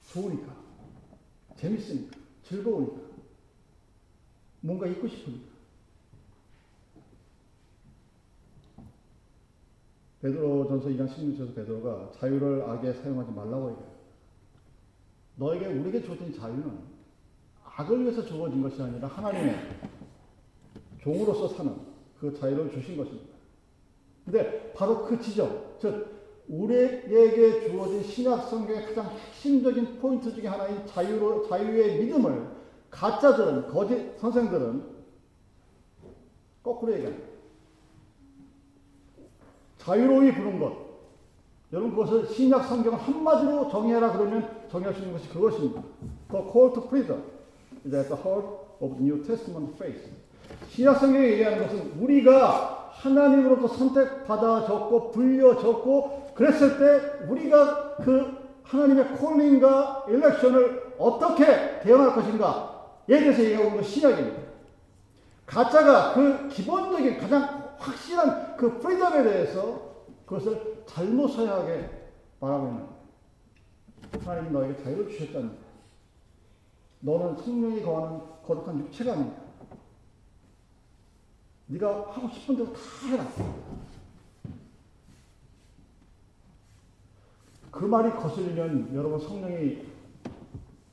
좋으니까. 0.08 0.56
재밌으니까. 1.58 2.18
즐거우니까. 2.44 3.08
뭔가 4.62 4.88
있고 4.88 5.08
싶으니까. 5.08 5.58
베드로 10.22 10.68
전서 10.68 10.90
2장 10.90 11.08
16절에서 11.08 11.56
베드로가 11.56 12.12
자유를 12.20 12.64
악에 12.64 12.94
사용하지 12.94 13.32
말라고 13.32 13.72
얘기해요. 13.72 13.98
너에게 15.36 15.68
우리에게 15.68 16.02
주어진 16.02 16.34
자유는 16.34 16.80
악을 17.64 18.02
위해서 18.02 18.26
주어진 18.26 18.62
것이 18.62 18.82
아니라 18.82 19.08
하나님의 19.08 19.80
종으로서 21.00 21.48
사는 21.50 21.76
그 22.20 22.34
자유를 22.34 22.72
주신 22.72 22.98
것입니다. 22.98 23.38
근데 24.26 24.74
바로 24.74 25.06
그 25.06 25.22
지점, 25.22 25.78
즉 25.80 26.17
우리에게 26.48 27.68
주어진 27.70 28.04
신약 28.04 28.50
성경의 28.50 28.86
가장 28.88 29.10
핵심적인 29.10 30.00
포인트 30.00 30.34
중에 30.34 30.48
하나인 30.48 30.86
자유로 30.88 31.48
자유의 31.48 32.00
믿음을 32.00 32.48
가짜들은 32.90 33.68
거짓 33.68 34.18
선생들은 34.20 34.84
거꾸로 36.64 36.94
얘기합니다. 36.94 37.28
자유로이 39.78 40.34
부른 40.34 40.60
것. 40.60 40.88
여러분 41.74 41.92
그것을 41.92 42.28
신약 42.28 42.66
성경을 42.66 42.98
한마디로 42.98 43.70
정의해라 43.70 44.14
그러면 44.14 44.50
정의할 44.70 44.94
수 44.94 45.02
있는 45.02 45.14
것이 45.14 45.30
그것입니다. 45.30 45.84
The 46.30 46.44
call 46.52 46.74
to 46.74 46.84
freedom 46.88 47.24
is 47.86 47.94
at 47.94 48.08
the 48.08 48.22
heart 48.22 48.48
of 48.80 48.96
New 49.02 49.22
Testament 49.24 49.76
faith. 49.76 50.10
신약 50.70 51.00
성경이 51.00 51.26
얘기하는 51.28 51.68
것은 51.68 52.00
우리가 52.00 52.87
하나님으로부터 53.02 53.68
선택받아졌고 53.76 55.12
불려졌고 55.12 56.32
그랬을 56.34 56.78
때 56.78 57.26
우리가 57.26 57.98
그 57.98 58.48
하나님의 58.64 59.16
콜링과 59.16 60.06
일렉션을 60.10 60.96
어떻게 60.98 61.80
대응할 61.82 62.14
것인가에 62.14 63.08
대해서 63.08 63.44
얘기하고 63.44 63.70
있는 63.70 63.84
신약입니다. 63.84 64.42
가짜가 65.46 66.14
그 66.14 66.50
기본적인 66.50 67.18
가장 67.18 67.74
확실한 67.78 68.58
그 68.58 68.80
프리덤에 68.80 69.24
대해서 69.24 69.88
그것을 70.26 70.84
잘못 70.86 71.30
서야하게 71.30 71.90
말하고 72.40 72.68
있는 72.68 72.86
하나님이 74.26 74.52
너에게 74.52 74.84
자유를 74.84 75.10
주셨다는 75.10 75.52
너는 77.00 77.38
성령이 77.38 77.82
거하는 77.84 78.20
거룩한 78.46 78.80
육체가 78.80 79.14
아니다. 79.14 79.47
네가 81.68 82.12
하고 82.12 82.30
싶은 82.30 82.56
대로 82.56 82.74
다 82.74 82.80
해라. 83.10 83.28
그 87.70 87.86
말이 87.86 88.10
거슬리면 88.12 88.96
여러분 88.96 89.20
성령이 89.20 89.86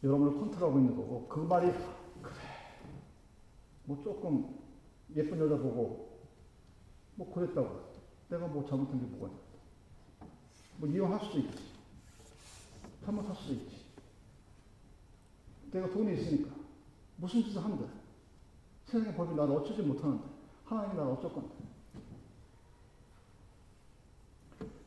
여러분을 0.03 0.39
컨트롤하고 0.39 0.79
있는 0.79 0.97
거고 0.97 1.27
그 1.29 1.41
말이 1.41 1.73
그래. 2.21 2.35
뭐 3.85 4.03
조금 4.03 4.59
예쁜 5.15 5.39
여자 5.39 5.57
보고 5.57 6.19
뭐 7.15 7.33
그랬다고. 7.33 7.95
내가 8.29 8.47
뭐 8.49 8.67
잘못한 8.69 8.99
게 8.99 9.07
뭐가 9.07 9.29
있나. 9.29 9.41
뭐 10.79 10.89
이용할 10.89 11.21
수도 11.21 11.39
있지. 11.39 11.63
잘못할 13.05 13.35
수도 13.37 13.53
있지. 13.55 13.85
내가 15.71 15.89
돈이 15.91 16.21
있으니까 16.21 16.51
무슨 17.17 17.43
짓을 17.43 17.63
하는데 17.63 17.87
세상의 18.87 19.15
법이 19.15 19.35
나를 19.35 19.55
어쩌지 19.55 19.83
못하는데 19.83 20.34
하나님이 20.64 20.96
나를 20.96 21.12
어쩔 21.12 21.33
건데 21.33 21.55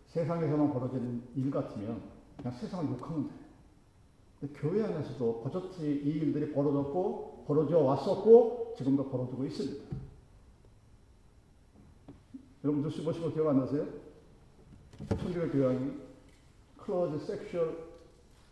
세상에서만 0.08 0.74
벌어지는 0.74 1.24
일 1.36 1.52
같으면 1.52 2.02
그냥 2.38 2.54
세상을 2.58 2.92
욕하면 2.92 3.28
돼. 3.28 3.34
근데 4.40 4.54
교회 4.60 4.84
안에서도 4.84 5.42
버젓이 5.42 5.84
이 5.84 6.10
일들이 6.10 6.52
벌어졌고 6.54 7.46
벌어져 7.48 7.80
왔었고 7.80 8.76
지금도 8.78 9.10
벌어지고 9.10 9.46
있습니다. 9.46 9.96
여러분 12.64 12.84
뉴스 12.84 13.04
보시고 13.04 13.32
기억 13.32 13.48
안 13.48 13.60
나세요? 13.60 13.88
천주교 15.10 15.52
교양이 15.52 15.92
클로즈 16.78 17.26
섹슈얼 17.26 17.88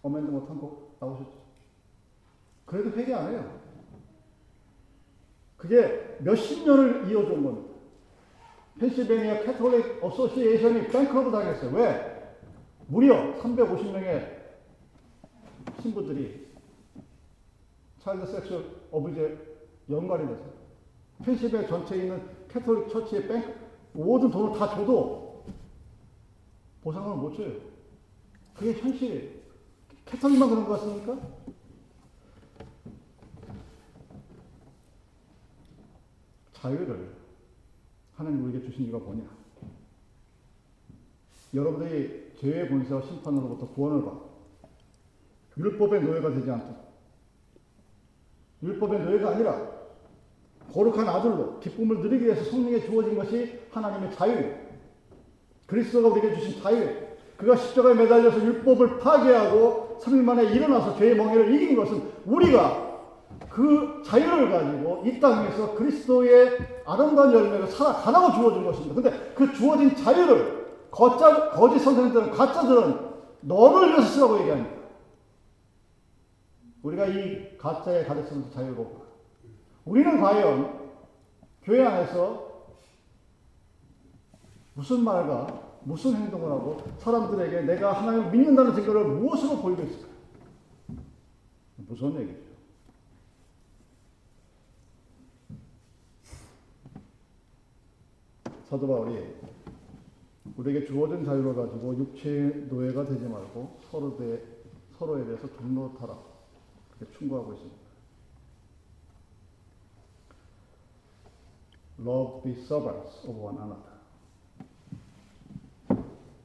어멘드먼트 0.01 0.47
한곡 0.47 0.97
나오셨죠? 0.99 1.45
그래도 2.65 2.91
회개 2.91 3.13
안 3.13 3.31
해요. 3.31 3.64
그게 5.67 6.17
몇십 6.19 6.63
년을 6.65 7.11
이어준 7.11 7.43
겁니다. 7.43 7.73
펜실베니아 8.79 9.43
캐톨릭 9.43 10.03
어소시에이션이 10.03 10.87
뱅크로브 10.87 11.31
당했어요. 11.31 11.71
왜? 11.71 12.35
무려 12.87 13.33
350명의 13.41 14.35
신부들이 15.81 16.45
차일드 17.99 18.25
섹슈얼 18.27 18.65
어뷰즈에 18.91 19.37
연관이 19.89 20.27
돼서 20.27 20.43
펜실베니아 21.23 21.67
전체에 21.67 21.97
있는 21.99 22.21
Catholic 22.47 22.89
church의 22.89 23.27
bank 23.27 23.53
모든 23.93 24.29
돈을 24.29 24.57
다 24.59 24.69
줘도 24.75 25.45
보상을 26.83 27.17
못 27.17 27.35
줘요. 27.35 27.53
그게 28.53 28.73
현실이에요. 28.73 29.31
Catholic만 30.05 30.49
그런 30.49 30.65
것 30.65 30.73
같습니까? 30.73 31.17
자유를 36.65 37.09
하나님 38.15 38.43
우리에게 38.45 38.65
주신 38.65 38.85
이유가 38.85 38.97
뭐냐? 38.97 39.23
여러분들이 41.53 42.33
죄의 42.39 42.69
권세와 42.69 43.03
심판으로부터 43.03 43.67
구원을 43.67 44.03
받 44.03 44.13
율법의 45.57 46.01
노예가 46.01 46.33
되지 46.33 46.49
않도록 46.49 46.75
율법의 48.63 48.99
노예가 48.99 49.29
아니라 49.29 49.75
거룩한 50.73 51.07
아들로 51.07 51.59
기쁨을 51.59 51.99
누리기 51.99 52.25
위해서 52.25 52.43
성령에 52.49 52.81
주어진 52.81 53.15
것이 53.15 53.59
하나님의 53.71 54.15
자유 54.15 54.55
그리스도가 55.67 56.09
우리에게 56.09 56.39
주신 56.39 56.61
자유 56.61 57.05
그가 57.37 57.55
십자가에 57.55 57.93
매달려서 57.93 58.43
율법을 58.43 58.99
파괴하고 58.99 59.99
3일 60.01 60.23
만에 60.23 60.51
일어나서 60.51 60.97
죄의 60.97 61.15
멍에를 61.15 61.53
이긴 61.53 61.75
것은 61.75 62.01
우리가 62.25 62.84
그 63.55 64.03
자유를 64.03 64.51
가지고 64.51 65.01
이 65.05 65.17
땅에서 65.17 65.75
그리스도의 65.75 66.57
아름다운 66.85 67.33
열매를 67.33 67.67
살아가라고 67.67 68.33
주어진 68.33 68.65
것입니다. 68.65 68.95
근데 68.95 69.33
그 69.33 69.53
주어진 69.53 69.95
자유를 69.95 70.65
거짜, 70.91 71.51
거짓 71.51 71.79
선생들은, 71.79 72.31
가짜들은 72.31 72.99
너를 73.39 73.91
위해서 73.91 74.07
쓰라고 74.07 74.41
얘기합니다. 74.41 74.75
우리가 76.83 77.05
이 77.05 77.57
가짜의 77.57 78.05
가르침에서 78.05 78.51
자유롭고 78.51 79.05
우리는 79.85 80.19
과연 80.19 80.91
교회 81.63 81.85
안에서 81.85 82.73
무슨 84.73 85.01
말과 85.01 85.47
무슨 85.85 86.13
행동을 86.13 86.51
하고 86.51 86.83
사람들에게 86.97 87.61
내가 87.61 87.93
하나님을 87.93 88.31
믿는다는 88.31 88.75
증거를 88.75 89.05
무엇으로 89.05 89.61
보이고 89.61 89.81
있을까? 89.81 90.09
무서운 91.87 92.19
얘기죠. 92.19 92.44
사도 98.69 98.87
바울이 98.87 99.35
우리에게 100.57 100.85
주어진 100.87 101.23
자유를 101.23 101.53
가지고 101.55 101.95
육체의 101.97 102.67
노예가 102.67 103.05
되지 103.05 103.27
말고 103.27 103.79
서로 103.91 104.17
대, 104.17 104.41
서로에 104.97 105.23
대해서 105.25 105.47
동로타라 105.47 106.17
그렇게 106.97 107.17
충고하고 107.17 107.53
있습니다. 107.53 107.85
Love 111.99 112.43
the 112.43 112.65
servants 112.65 113.27
of 113.27 113.39
one 113.39 113.57
another. 113.57 113.95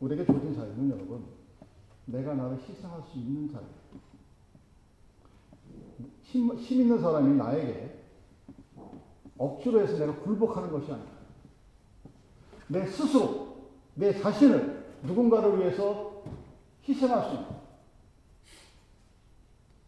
우리에게 0.00 0.24
주어진 0.24 0.54
자유는 0.54 0.90
여러분, 0.90 1.24
내가 2.06 2.35
나를 2.35 2.59
희생할 2.62 3.02
수 3.02 3.18
있는 3.18 3.50
자유. 3.52 3.64
힘, 6.22 6.54
힘 6.54 6.80
있는 6.83 7.00
사람이 7.00 7.37
나에게 7.37 8.04
억지로 9.37 9.80
해서 9.80 9.98
내가 9.98 10.14
굴복하는 10.20 10.70
것이 10.70 10.92
아니라 10.92 11.19
내 12.70 12.87
스스로, 12.87 13.56
내 13.94 14.18
자신을 14.18 14.85
누군가를 15.02 15.59
위해서 15.59 16.22
희생할 16.88 17.24
수 17.24 17.35
있는 17.35 17.46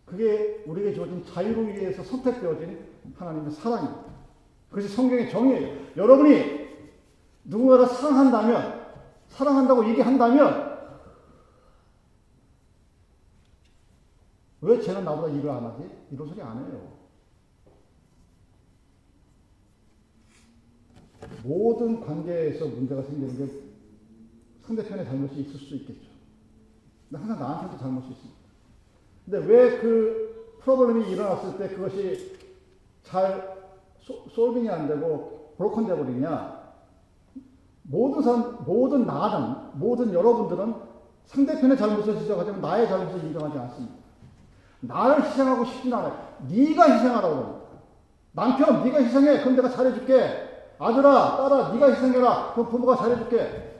그게 0.04 0.62
우리에게 0.66 0.92
주어진 0.92 1.24
자유를 1.24 1.74
위해서 1.74 2.02
선택되어진 2.02 2.86
하나님의 3.16 3.52
사랑입니다. 3.52 4.04
그것이 4.68 4.88
성경의 4.88 5.30
정의예요. 5.30 5.78
여러분이 5.96 6.68
누군가를 7.44 7.86
사랑한다면, 7.86 8.86
사랑한다고 9.28 9.88
얘기한다면, 9.88 10.72
왜 14.60 14.80
쟤는 14.80 15.04
나보다 15.04 15.32
일을 15.32 15.50
안 15.50 15.64
하지? 15.64 15.90
이런 16.10 16.28
소리 16.28 16.42
안 16.42 16.58
해요. 16.58 17.01
모든 21.44 22.00
관계에서 22.00 22.66
문제가 22.66 23.02
생기는 23.02 23.36
게 23.36 23.52
상대편의 24.62 25.04
잘못이 25.04 25.40
있을 25.40 25.58
수 25.58 25.74
있겠죠. 25.76 26.10
근데 27.10 27.24
항상 27.24 27.38
나한테도 27.38 27.78
잘못이 27.78 28.08
있습니다. 28.10 28.40
근데 29.24 29.38
왜 29.46 29.80
그 29.80 30.32
프로블럼이 30.62 31.10
일어났을 31.10 31.58
때 31.58 31.68
그것이 31.74 32.38
잘 33.02 33.56
소, 34.00 34.24
솔빙이 34.28 34.68
안 34.68 34.86
되고 34.86 35.54
브로컨 35.56 35.86
돼 35.86 35.96
버리냐? 35.96 36.62
모든 37.84 38.22
사람, 38.22 38.64
모든 38.64 39.06
나는, 39.06 39.56
모든 39.74 40.12
여러분들은 40.12 40.74
상대편의 41.26 41.76
잘못을 41.76 42.18
지적하지만 42.20 42.60
나의 42.60 42.86
잘못을 42.88 43.24
인정하지 43.24 43.58
않습니다. 43.58 43.94
나를 44.80 45.24
희생하고 45.24 45.64
싶진 45.64 45.92
않아요. 45.92 46.36
네가 46.48 46.92
희생하라고 46.92 47.34
합니다. 47.34 47.60
남편, 48.32 48.84
네가 48.84 48.98
희생해. 49.02 49.40
그럼 49.40 49.56
내가 49.56 49.68
잘해줄게. 49.68 50.51
아들아, 50.82 51.36
딸아, 51.36 51.72
네가 51.72 51.92
희생해라. 51.92 52.54
그럼 52.54 52.68
부모가 52.68 52.96
잘해줄게. 52.96 53.70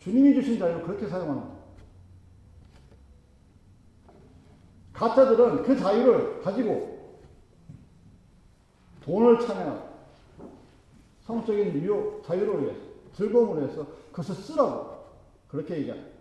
주님이 0.00 0.34
주신 0.34 0.58
자유를 0.58 0.82
그렇게 0.82 1.08
거예요. 1.40 1.64
가짜들은 4.92 5.62
그 5.62 5.76
자유를 5.76 6.42
가지고 6.42 7.20
돈을 9.02 9.40
찬양하고 9.40 9.94
성적인 11.22 11.74
유혹, 11.82 12.22
자유를 12.24 12.62
위해서, 12.62 12.80
즐거움을 13.14 13.62
위해서 13.62 13.86
그것을 14.10 14.34
쓰라고 14.34 15.04
그렇게 15.48 15.78
얘기합니다. 15.78 16.13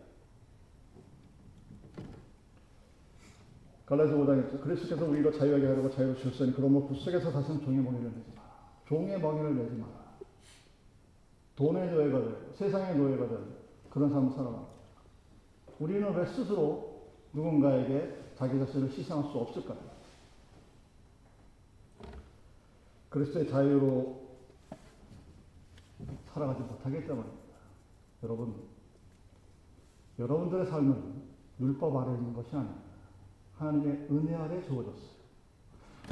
갈라디아 3.93 4.17
5장에 4.17 4.61
그리스도께서 4.61 5.05
우리가 5.05 5.31
자유하게 5.31 5.67
하려고 5.67 5.89
자유를 5.91 6.15
주셨으니 6.17 6.53
그러므로 6.55 6.87
붓속에서 6.87 7.31
다시는 7.31 7.61
종의 7.61 7.83
멍에를 7.83 8.11
내지 8.11 8.31
마라. 8.35 8.49
종의 8.87 9.19
멍에를 9.19 9.55
내지 9.55 9.75
마라. 9.75 9.93
돈의 11.55 11.91
노예가 11.91 12.19
되고 12.19 12.53
세상의 12.53 12.97
노예가 12.97 13.27
되고 13.27 13.43
그런 13.91 14.09
삶을 14.09 14.31
살아갑니다. 14.31 14.73
우리는 15.79 16.15
왜 16.15 16.25
스스로 16.25 17.03
누군가에게 17.33 18.33
자기 18.35 18.57
자신을 18.57 18.89
희생할 18.89 19.31
수 19.31 19.37
없을까요? 19.37 19.77
그리스도의 23.09 23.47
자유로 23.47 24.23
살아가지 26.33 26.61
못하기 26.61 27.05
때문입니다. 27.05 27.43
여러분, 28.23 28.55
여러분들의 30.17 30.65
삶은 30.65 31.21
율법 31.59 31.95
아래 31.95 32.17
있는 32.17 32.33
것이 32.33 32.55
아닙니다. 32.55 32.82
하나님의 33.63 34.07
은혜 34.11 34.35
아래 34.35 34.61
주어졌어요. 34.61 35.13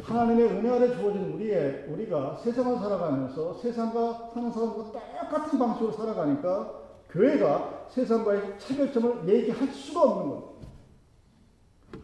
하나님의 0.03 0.45
은혜 0.45 0.69
아래 0.69 0.87
주어진 0.95 1.33
우리의, 1.33 1.85
우리가 1.89 2.37
세상을 2.37 2.79
살아가면서 2.79 3.55
세상과 3.55 4.31
사는 4.33 4.51
사람과 4.51 4.91
똑같은 4.91 5.59
방식으로 5.59 5.91
살아가니까 5.91 6.81
교회가 7.09 7.87
세상과의 7.89 8.57
차별점을 8.57 9.27
얘기할 9.27 9.67
수가 9.67 10.01
없는 10.01 10.29
거예요. 10.29 10.51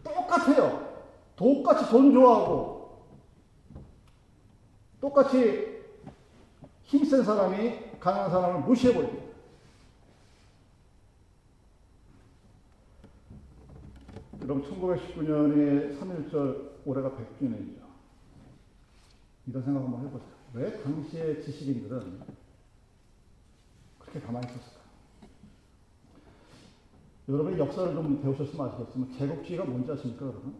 똑같아요. 0.04 0.88
똑같이 1.34 1.90
돈 1.90 2.12
좋아하고, 2.12 3.06
똑같이 5.00 5.78
힘센 6.82 7.22
사람이 7.22 7.98
강한 8.00 8.30
사람을 8.30 8.60
무시해버립니 8.62 9.27
그럼 14.48 14.62
1919년에 14.62 16.00
3.1절 16.00 16.70
올해가 16.86 17.10
100주년이죠. 17.10 17.80
이런 19.46 19.62
생각 19.62 19.84
한번 19.84 20.06
해보세요. 20.06 20.30
왜 20.54 20.82
당시의 20.82 21.42
지식인들은 21.42 22.18
그렇게 23.98 24.20
가만히 24.20 24.46
있었을까? 24.46 24.80
여러분이 27.28 27.58
역사를 27.58 27.92
좀 27.92 28.22
배우셨으면 28.22 28.68
아시겠지만 28.68 29.12
제국주의가 29.18 29.64
뭔지 29.64 29.92
아십니까, 29.92 30.24
여러분? 30.24 30.54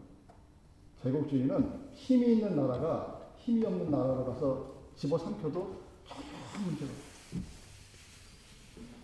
제국주의는 1.01 1.89
힘이 1.95 2.33
있는 2.33 2.55
나라가 2.55 3.31
힘이 3.39 3.65
없는 3.65 3.89
나라로 3.89 4.23
가서 4.23 4.71
집어삼켜도 4.97 5.81
전혀 6.07 6.63
문제가 6.63 6.91
없어요. 6.91 7.41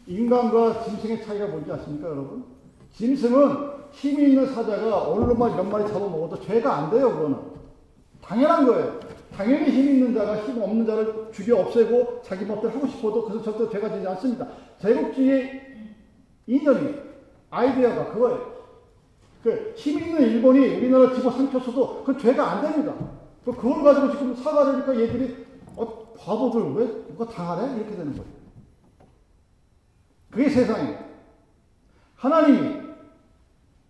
인간과 0.05 0.83
짐승의 0.83 1.25
차이가 1.25 1.47
뭔지 1.47 1.71
아십니까, 1.71 2.07
여러분? 2.07 2.45
짐승은 2.93 3.74
힘이 3.95 4.29
있는 4.29 4.45
사자가 4.53 5.09
어느 5.09 5.25
놈만 5.25 5.55
몇 5.55 5.63
마리 5.63 5.87
잡아먹어도 5.87 6.39
죄가 6.41 6.75
안 6.75 6.89
돼요, 6.91 7.11
그거는. 7.15 7.37
당연한 8.21 8.65
거예요. 8.65 8.99
당연히 9.35 9.69
힘 9.71 9.87
있는 9.89 10.13
자가 10.13 10.37
힘 10.43 10.61
없는 10.61 10.85
자를 10.85 11.29
죽여 11.31 11.57
없애고 11.59 12.21
자기 12.23 12.45
멋대로 12.45 12.73
하고 12.73 12.87
싶어도 12.87 13.25
그것은 13.25 13.43
절대 13.43 13.71
죄가 13.71 13.89
되지 13.89 14.07
않습니다. 14.07 14.47
제국주의 14.81 15.61
이념이 16.47 16.95
아이디어가 17.49 18.13
그거예요. 18.13 18.55
그 19.43 19.75
힘 19.75 19.99
있는 19.99 20.21
일본이 20.21 20.59
우리나라 20.75 21.13
집어 21.13 21.29
삼켰어도 21.31 22.03
그 22.03 22.17
죄가 22.17 22.51
안 22.51 22.61
됩니다. 22.63 22.93
그 23.45 23.51
그걸 23.51 23.83
가지고 23.83 24.11
지금 24.11 24.35
사과를 24.35 24.73
하니까 24.73 24.99
얘들이 24.99 25.45
어, 25.75 26.13
바보들 26.17 26.73
왜 26.73 26.87
누가 27.07 27.25
당하래? 27.27 27.75
이렇게 27.75 27.91
되는 27.95 28.11
거예요. 28.13 28.25
그게 30.31 30.49
세상이에요. 30.49 30.97
하나님이 32.15 32.84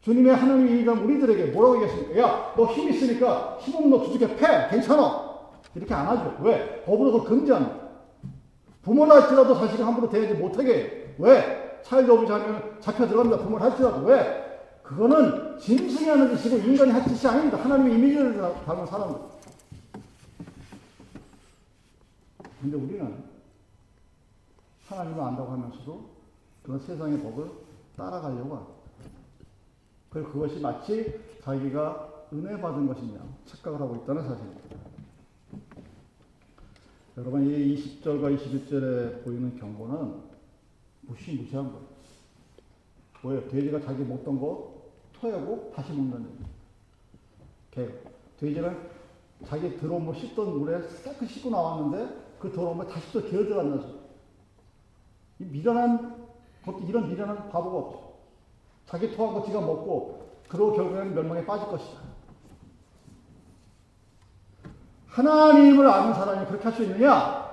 주님의 0.05 0.35
하나님의 0.35 0.71
일감 0.81 1.03
우리들에게 1.03 1.45
뭐라고 1.51 1.81
얘기했습니까? 1.81 2.21
야, 2.21 2.53
너 2.55 2.67
힘 2.75 2.89
있으니까 2.89 3.57
힘 3.59 3.75
없는 3.75 3.89
너 3.89 4.03
두둑에 4.03 4.35
패! 4.35 4.67
괜찮아! 4.69 5.33
이렇게 5.73 5.91
안 5.95 6.05
하죠. 6.09 6.37
왜? 6.43 6.83
법으로 6.85 7.23
금지합니다. 7.23 7.75
부모라 8.83 9.13
할지라도 9.13 9.55
자식을 9.55 9.83
함부로 9.83 10.07
대하지 10.07 10.35
못하게 10.35 10.73
해요. 10.75 11.13
왜? 11.17 11.81
abuse 11.91 12.27
하면 12.27 12.77
잡혀 12.79 13.07
들어갑니다. 13.07 13.43
부모라 13.43 13.65
할지라도. 13.65 14.05
왜? 14.05 14.43
그거는 14.83 15.57
짐승이 15.57 16.07
하는 16.07 16.37
짓이고 16.37 16.57
인간이 16.57 16.91
할 16.91 17.03
짓이 17.03 17.27
아닙니다. 17.27 17.57
하나님의 17.63 17.95
이미지를 17.95 18.39
담은 18.63 18.85
사람들. 18.85 19.19
근데 22.61 22.77
우리는 22.77 23.23
하나님을 24.87 25.19
안다고 25.23 25.51
하면서도 25.51 26.09
그런 26.63 26.79
세상의 26.79 27.19
법을 27.21 27.49
따라가려고 27.97 28.55
합니다. 28.55 28.84
그리고 30.15 30.31
그것이 30.31 30.61
마치 30.61 31.19
자기가 31.43 32.27
은혜 32.31 32.57
받은 32.61 32.87
것인 32.87 33.06
양 33.06 33.19
착각을 33.47 33.81
하고 33.81 33.97
있다는 33.97 34.23
사실입니다. 34.23 34.77
여러분 37.17 37.45
이 37.45 37.75
20절과 37.75 38.39
21절에 38.39 39.25
보이는 39.25 39.57
경고는 39.59 40.21
무시무시한 41.01 41.65
거예요. 41.65 41.87
뭐예요? 43.23 43.49
돼지가 43.49 43.81
자기 43.81 44.03
먹던 44.05 44.39
거 44.39 44.85
토하고 45.19 45.73
다시 45.75 45.91
먹는 45.91 46.25
개. 47.71 47.89
돼지는 48.39 48.89
자기 49.45 49.75
들어온 49.77 50.05
거 50.05 50.13
씻던 50.13 50.59
물에 50.59 50.79
깨끗이 51.03 51.33
씻고 51.33 51.49
나왔는데 51.49 52.37
그 52.39 52.53
더러운 52.53 52.77
물 52.77 52.87
다시 52.87 53.11
또 53.11 53.21
들어간다 53.21 53.85
소이 53.85 53.99
미련한 55.49 56.25
이런 56.87 57.09
미련한 57.09 57.49
바보가 57.49 57.77
없죠. 57.77 58.04
자기 58.87 59.15
토한 59.15 59.33
거 59.33 59.45
지가 59.45 59.59
먹고 59.61 60.25
그러고 60.47 60.73
결국에는 60.73 61.15
멸망에 61.15 61.45
빠질 61.45 61.67
것이다. 61.67 62.01
하나님을 65.07 65.87
아는 65.87 66.13
사람이 66.13 66.45
그렇게 66.47 66.63
할 66.63 66.73
수 66.73 66.83
있느냐? 66.83 67.45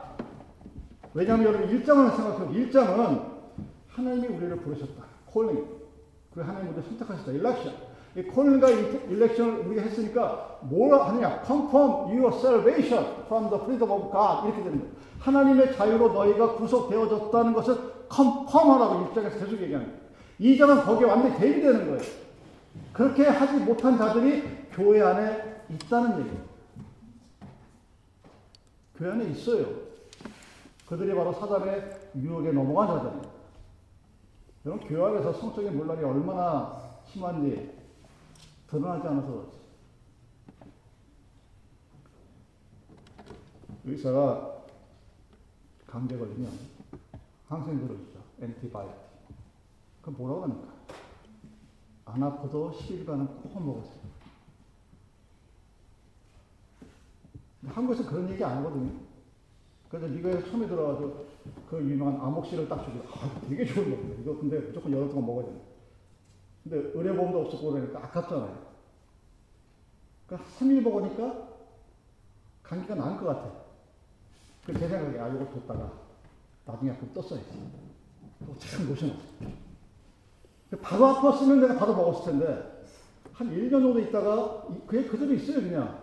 왜냐하면 1.14 1.46
여러분 1.46 1.68
일장을 1.68 2.10
생각해요. 2.10 2.50
일장은 2.52 3.20
하나님이 3.88 4.26
우리를 4.28 4.56
부르셨다. 4.60 5.04
콜링. 5.26 5.64
그리고 6.32 6.48
하나님 6.48 6.68
우리를 6.72 6.82
선택하셨다. 6.88 7.32
일렉션. 7.32 7.74
이 8.16 8.22
콜링과 8.22 8.68
일렉션을 8.68 9.66
우리가 9.66 9.82
했으니까 9.82 10.58
뭘 10.62 10.92
하느냐? 10.98 11.42
Confirm 11.46 12.18
your 12.18 12.34
salvation 12.36 13.04
from 13.26 13.48
the 13.48 13.62
freedom 13.62 13.90
of 13.90 14.10
God. 14.10 14.46
이렇게 14.46 14.62
되는 14.64 14.80
거예요. 14.80 14.92
하나님의 15.20 15.74
자유로 15.76 16.12
너희가 16.12 16.54
구속되어졌다는 16.56 17.52
것을 17.52 17.76
confirm하라고 18.12 19.06
일장에서 19.08 19.38
계속 19.38 19.60
얘기하는 19.62 19.86
거예요. 19.86 20.01
이장은 20.42 20.82
거기에 20.82 21.06
완전히 21.06 21.38
대비되는 21.38 21.86
거예요. 21.86 22.02
그렇게 22.92 23.26
하지 23.26 23.64
못한 23.64 23.96
자들이 23.96 24.42
교회 24.72 25.00
안에 25.00 25.64
있다는 25.70 26.18
얘기예요. 26.18 26.44
교회 28.96 29.12
안에 29.12 29.30
있어요. 29.30 29.66
그들이 30.86 31.14
바로 31.14 31.32
사단의 31.32 32.10
유혹에 32.16 32.50
넘어간 32.50 32.88
자들입니다. 32.88 33.30
여러분, 34.66 34.88
교회 34.88 35.10
안에서 35.10 35.32
성적인 35.32 35.76
문란이 35.76 36.02
얼마나 36.02 36.90
심한지 37.06 37.70
드러나지 38.68 39.06
않아서 39.06 39.28
그렇지. 39.28 39.62
의사가 43.84 44.64
감기 45.86 46.18
걸리면 46.18 46.50
항생제를 47.48 47.96
주죠. 47.96 48.18
엔티바이오틱. 48.40 49.01
그럼 50.12 50.16
뭐라고 50.16 50.42
합니까? 50.42 50.72
안 52.04 52.22
아파도 52.22 52.70
10일간은 52.72 53.42
꼭 53.42 53.64
먹으세요. 53.64 54.02
한국에서 57.66 58.08
그런 58.08 58.28
얘기 58.30 58.44
안 58.44 58.58
하거든요. 58.58 58.92
그래서 59.88 60.08
미국에서 60.08 60.50
처음에 60.50 60.66
들어가서 60.66 61.24
그 61.68 61.78
유명한 61.78 62.20
아목실을 62.20 62.68
딱 62.68 62.84
주고, 62.84 63.00
아, 63.08 63.40
되게 63.48 63.64
좋은 63.64 63.90
겁니다. 63.90 64.20
이거 64.20 64.38
근데 64.38 64.58
무조건 64.58 64.92
여러 64.92 65.08
동안 65.08 65.26
먹어야 65.26 65.46
된다. 65.46 65.64
근데 66.62 66.76
의료보험도 66.94 67.40
없었고 67.42 67.72
그러니까 67.72 68.04
아깝잖아요. 68.04 68.72
그러니까 70.26 70.50
3일 70.58 70.82
먹으니까 70.82 71.48
감기가 72.62 72.94
나을 72.94 73.18
것 73.18 73.26
같아. 73.26 73.62
그제 74.64 74.88
생각에, 74.88 75.18
아, 75.18 75.28
이거 75.28 75.48
뒀다가 75.50 75.92
나중에 76.64 76.96
좀 76.98 77.12
떴어야지. 77.12 77.70
참 78.58 78.88
고생했어. 78.88 79.61
바로 80.80 81.06
아팠으면 81.06 81.60
내가 81.60 81.78
바로 81.78 81.94
먹었을 81.94 82.32
텐데, 82.32 82.84
한 83.32 83.50
1년 83.50 83.70
정도 83.70 83.98
있다가, 84.00 84.66
그게 84.86 85.04
그대로 85.04 85.32
있어요, 85.34 85.60
그냥. 85.60 86.00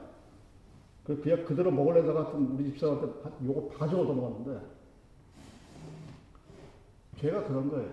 그 1.03 1.19
그냥 1.21 1.43
그대로 1.43 1.71
먹으려다가 1.71 2.31
우리 2.35 2.71
집사한테 2.71 3.07
요거 3.45 3.75
다 3.75 3.87
적어 3.87 4.03
넘어갔는데, 4.03 4.61
죄가 7.19 7.45
그런 7.45 7.69
거예요. 7.69 7.89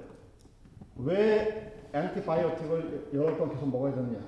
왜 0.96 1.88
엔티바이오틱을 1.92 3.10
여러 3.14 3.36
번 3.36 3.50
계속 3.50 3.68
먹어야 3.70 3.94
되느냐? 3.94 4.20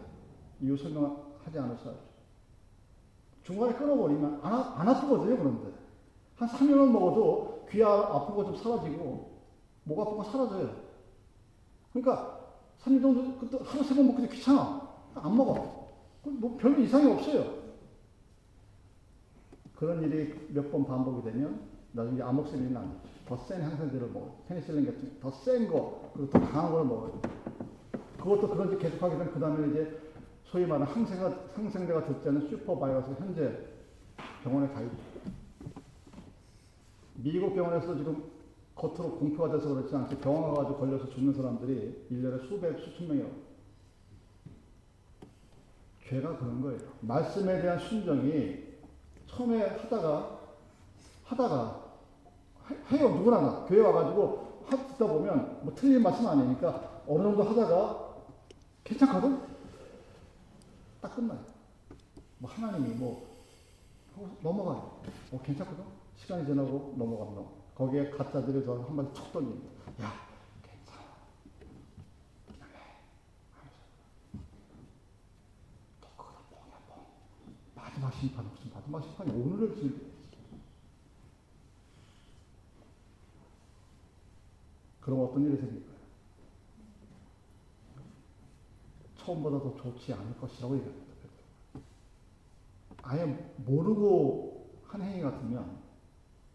이유 0.61 0.76
설명하지 0.76 1.59
않았어요. 1.59 1.94
중간에 3.44 3.74
끊어버리면 3.74 4.40
안, 4.42 4.53
안 4.53 4.88
아프거든요, 4.88 5.36
그런데. 5.36 5.68
한 6.36 6.49
3년은 6.49 6.90
먹어도 6.90 7.66
귀거좀 7.70 8.57
사라지고, 8.57 9.38
목거 9.84 10.24
사라져요. 10.24 10.88
그러니까 11.92 12.38
3년 12.84 13.02
정도, 13.02 13.38
그때 13.38 13.58
하루 13.64 13.82
세 13.84 13.94
번 13.94 14.06
먹기도 14.06 14.28
귀찮아. 14.28 14.88
안 15.14 15.36
먹어. 15.36 15.88
뭐 16.24 16.56
별 16.58 16.78
이상이 16.80 17.10
없어요. 17.10 17.58
그런 19.76 20.02
일이 20.02 20.34
몇 20.50 20.70
번 20.70 20.84
반복이 20.84 21.22
되면 21.30 21.60
나중에 21.92 22.22
안 22.22 22.36
돼. 22.36 23.00
더센 23.26 23.62
항생제를 23.62 24.08
먹어. 24.10 24.36
페니실린 24.48 24.86
같은 24.86 25.20
더 25.20 25.30
센 25.30 25.68
거, 25.68 26.10
그리고 26.14 26.30
더 26.30 26.40
강한 26.40 26.72
걸 26.72 26.84
먹어요. 26.84 27.20
그것도 28.18 28.48
그런 28.48 28.70
지 28.70 28.78
계속하게 28.78 29.16
되면 29.18 29.32
그 29.32 29.40
다음에 29.40 29.68
이제 29.70 30.00
소위 30.44 30.66
말하는 30.66 30.86
항생가, 30.92 31.38
항생제가 31.54 32.06
듣지 32.06 32.28
않은 32.28 32.48
슈퍼바이러스 32.48 33.10
현재 33.18 33.58
병원에 34.42 34.68
가입. 34.72 34.90
미국 37.16 37.54
병원에서 37.54 37.96
지금 37.96 38.22
겉으로 38.78 39.18
공표가 39.18 39.50
돼서 39.50 39.74
그렇지 39.74 39.94
않지 39.94 40.18
병원 40.18 40.54
가가지고 40.54 40.78
걸려서 40.78 41.10
죽는 41.10 41.34
사람들이 41.34 42.06
1년에 42.12 42.48
수백, 42.48 42.78
수천 42.78 43.08
명이라고. 43.08 43.48
죄가 46.08 46.38
그런 46.38 46.62
거예요. 46.62 46.78
말씀에 47.00 47.60
대한 47.60 47.78
순정이 47.80 48.68
처음에 49.26 49.62
하다가, 49.62 50.38
하다가, 51.24 51.84
해요. 52.92 53.08
누구나 53.10 53.40
나. 53.40 53.64
교회 53.66 53.80
와가지고 53.80 54.64
듣다 54.70 55.06
보면 55.06 55.60
뭐 55.64 55.74
틀린 55.74 56.02
말씀 56.02 56.26
아니니까 56.26 57.02
어느 57.06 57.22
정도 57.22 57.42
하다가 57.42 58.14
괜찮거든? 58.84 59.42
딱 61.00 61.16
끝나요. 61.16 61.40
뭐 62.38 62.50
하나님이 62.50 62.94
뭐 62.94 63.26
넘어가요. 64.42 65.00
뭐 65.30 65.42
괜찮거든? 65.42 65.84
시간이 66.16 66.46
지나고 66.46 66.94
넘어가면 66.96 67.57
거기에 67.78 68.10
가짜들이 68.10 68.64
저 68.64 68.82
한마디 68.82 69.14
툭 69.14 69.32
던집니다. 69.32 69.70
야, 70.02 70.12
괜찮아. 70.64 71.00
그냥 72.44 72.68
해. 72.70 74.40
또 76.00 76.08
그거다 76.16 76.40
뽕이야, 76.50 76.76
뽕. 76.88 77.06
마지막 77.76 78.12
심판 78.14 78.44
무슨 78.48 78.72
마지막 78.74 79.00
심판이 79.04 79.30
오늘을 79.30 79.76
즐겨. 79.76 79.96
그럼 85.00 85.20
어떤 85.20 85.44
일이 85.44 85.56
생길까요? 85.56 85.98
처음보다 89.18 89.60
더 89.60 89.76
좋지 89.76 90.12
않을 90.14 90.36
것이라고 90.40 90.76
얘기합니다. 90.78 91.14
아예 93.02 93.24
모르고 93.58 94.68
한 94.88 95.00
행위 95.00 95.22
같으면 95.22 95.78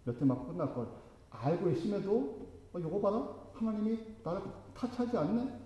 몇대 0.03 0.25
맞고 0.25 0.47
끝날 0.47 0.75
걸 0.75 1.02
알고 1.33 1.69
있음에도 1.71 2.47
어, 2.73 2.79
요거 2.79 3.01
봐라 3.01 3.27
하나님이 3.53 3.99
나를 4.23 4.41
타치하지 4.73 5.17
않네 5.17 5.59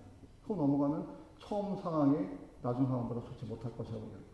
하고 0.43 0.55
넘어가면 0.55 1.07
처음 1.39 1.79
상황이 1.81 2.27
나중 2.61 2.85
상황보다 2.85 3.21
좋지 3.27 3.45
못할 3.45 3.71
것이라고 3.77 4.03
얘기합니다. 4.05 4.33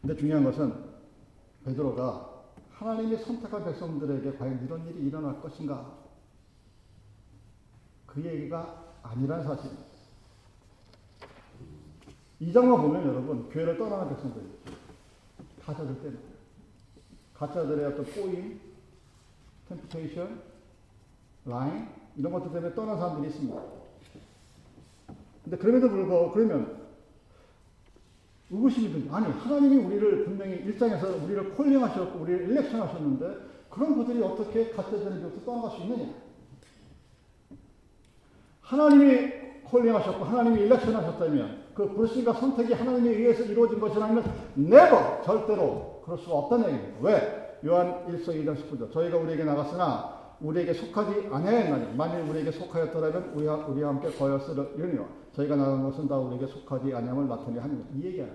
근데 0.00 0.16
중요한 0.16 0.44
것은 0.44 0.94
베드로가 1.64 2.34
하나님이 2.70 3.16
선택한 3.16 3.64
백성들에게 3.64 4.36
과연 4.36 4.64
이런 4.64 4.86
일이 4.86 5.06
일어날 5.06 5.40
것인가? 5.40 5.98
그 8.06 8.22
얘기가 8.22 8.84
아니란 9.02 9.42
사실입니다. 9.44 9.94
이 12.40 12.52
장만 12.52 12.82
보면 12.82 13.06
여러분, 13.06 13.48
교회를 13.48 13.78
떠나는 13.78 14.08
백성들, 14.10 14.42
가짜들 15.64 16.02
때문에. 16.02 16.33
가짜들의 17.46 17.86
어떤 17.86 18.04
꼬임, 18.06 18.60
템프테이션, 19.68 20.40
라인, 21.44 21.88
이런 22.16 22.32
것들 22.32 22.52
때문에 22.52 22.74
떠난 22.74 22.96
사람들이 22.96 23.28
있습니다. 23.28 23.60
근데 25.44 25.56
그럼에도 25.58 25.90
불구하고, 25.90 26.32
그러면, 26.32 26.84
의구심이 28.50 28.92
든지, 28.92 29.08
아니, 29.10 29.26
하나님이 29.26 29.76
우리를 29.84 30.24
분명히 30.24 30.54
일장에서 30.56 31.16
우리를 31.24 31.54
콜링하셨고, 31.54 32.18
우리를 32.20 32.48
일렉션 32.48 32.80
하셨는데, 32.80 33.54
그런 33.68 33.96
그들이 33.96 34.22
어떻게 34.22 34.70
교회로 34.70 35.44
떠나갈 35.44 35.70
수 35.72 35.82
있느냐? 35.82 36.14
하나님이 38.60 39.32
콜링하셨고 39.64 40.24
하나님이 40.24 40.60
일렉션 40.62 40.94
하셨다면 40.94 41.64
그 41.74 41.88
부르심과 41.90 42.34
선택이 42.34 42.72
하나님에 42.72 43.10
의해서 43.10 43.42
이루어진 43.42 43.80
것이라면 43.80 44.24
never 44.56 45.22
절대로 45.24 45.93
그럴 46.04 46.18
수가 46.18 46.36
없다는 46.36 46.66
얘기입니다. 46.66 46.98
왜? 47.00 47.60
요한 47.64 48.06
1서 48.06 48.28
2장 48.28 48.54
19절 48.56 48.92
저희가 48.92 49.16
우리에게 49.16 49.44
나갔으나 49.44 50.14
우리에게 50.40 50.74
속하지 50.74 51.28
아니하였나니 51.32 51.96
만일 51.96 52.28
우리에게 52.28 52.50
속하였더라면 52.52 53.32
우리와, 53.34 53.66
우리와 53.66 53.88
함께 53.90 54.10
거였으리니와 54.10 55.06
저희가 55.34 55.56
나간 55.56 55.82
것은 55.82 56.06
다 56.06 56.16
우리에게 56.18 56.46
속하지 56.46 56.94
아니함을 56.94 57.26
나타내 57.26 57.58
하는 57.58 57.86
이 57.94 58.04
얘기야. 58.04 58.26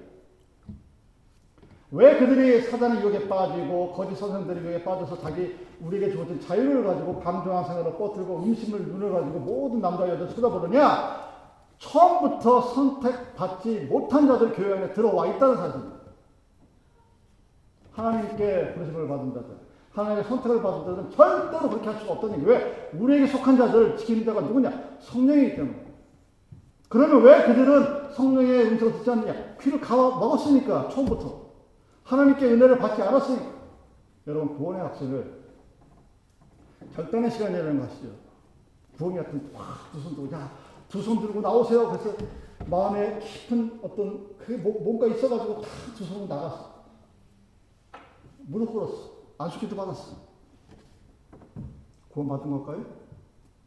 왜 1.91 2.17
그들이 2.17 2.61
사단의 2.61 3.01
유혹에 3.01 3.27
빠지고 3.27 3.93
거짓 3.93 4.15
선생들의 4.15 4.63
유혹에 4.63 4.83
빠져서 4.83 5.19
자기 5.21 5.55
우리에게 5.81 6.11
주어진 6.11 6.39
자유를 6.39 6.83
가지고 6.83 7.19
밤중한 7.19 7.65
생활을 7.65 7.97
뻗들고 7.97 8.43
음식을 8.43 8.87
눈을 8.87 9.11
가지고 9.11 9.39
모든 9.39 9.81
남자 9.81 10.07
여자 10.07 10.27
쳐다보느냐? 10.27 11.29
처음부터 11.79 12.61
선택받지 12.61 13.87
못한 13.89 14.27
자들 14.27 14.53
교회 14.53 14.77
안에 14.77 14.93
들어와 14.93 15.27
있다는 15.27 15.55
사실입니다. 15.55 15.98
하나님께 17.99 18.73
부르심을 18.73 19.07
받은 19.07 19.33
자들, 19.33 19.57
하나님의 19.91 20.23
선택을 20.23 20.61
받은 20.61 20.79
자들은 20.85 21.11
절대로 21.11 21.69
그렇게 21.69 21.89
할 21.89 21.99
수가 21.99 22.13
없다는 22.13 22.35
얘기. 22.37 22.45
왜? 22.45 22.89
우리에게 22.93 23.27
속한 23.27 23.57
자들 23.57 23.97
지키는 23.97 24.25
자가 24.25 24.41
누구냐? 24.41 24.97
성령이기 25.01 25.55
때문에. 25.55 25.85
그러면 26.87 27.21
왜 27.23 27.43
그들은 27.45 28.13
성령의 28.13 28.67
음성을 28.67 28.93
듣지 28.93 29.11
않느냐? 29.11 29.33
귀를 29.61 29.79
가와 29.79 30.17
먹었으니까, 30.19 30.89
처음부터. 30.89 31.49
하나님께 32.03 32.45
은혜를 32.45 32.77
받지 32.79 33.01
않았으니까. 33.01 33.45
여러분, 34.27 34.57
구원의 34.57 34.81
학생을 34.81 35.39
결단의 36.95 37.29
시간이라는 37.31 37.79
것이죠. 37.79 38.07
부엉이 38.97 39.17
같은, 39.17 39.49
와, 39.53 39.65
두손 39.91 40.15
들고, 40.15 40.35
야, 40.35 40.51
두 40.89 41.01
손 41.01 41.19
들고 41.21 41.41
나오세요. 41.41 41.89
그래서 41.89 42.17
마음에 42.65 43.19
깊은 43.19 43.79
어떤, 43.83 44.35
그게 44.37 44.57
뭐, 44.57 44.81
뭔가 44.81 45.05
있어가지고 45.07 45.61
다두 45.61 46.03
손으로 46.03 46.27
나갔어. 46.27 46.68
무릎 48.49 48.73
꿇었어. 48.73 49.11
안수기도 49.37 49.75
받았어. 49.75 50.17
구원받은 52.09 52.49
걸까요? 52.49 52.85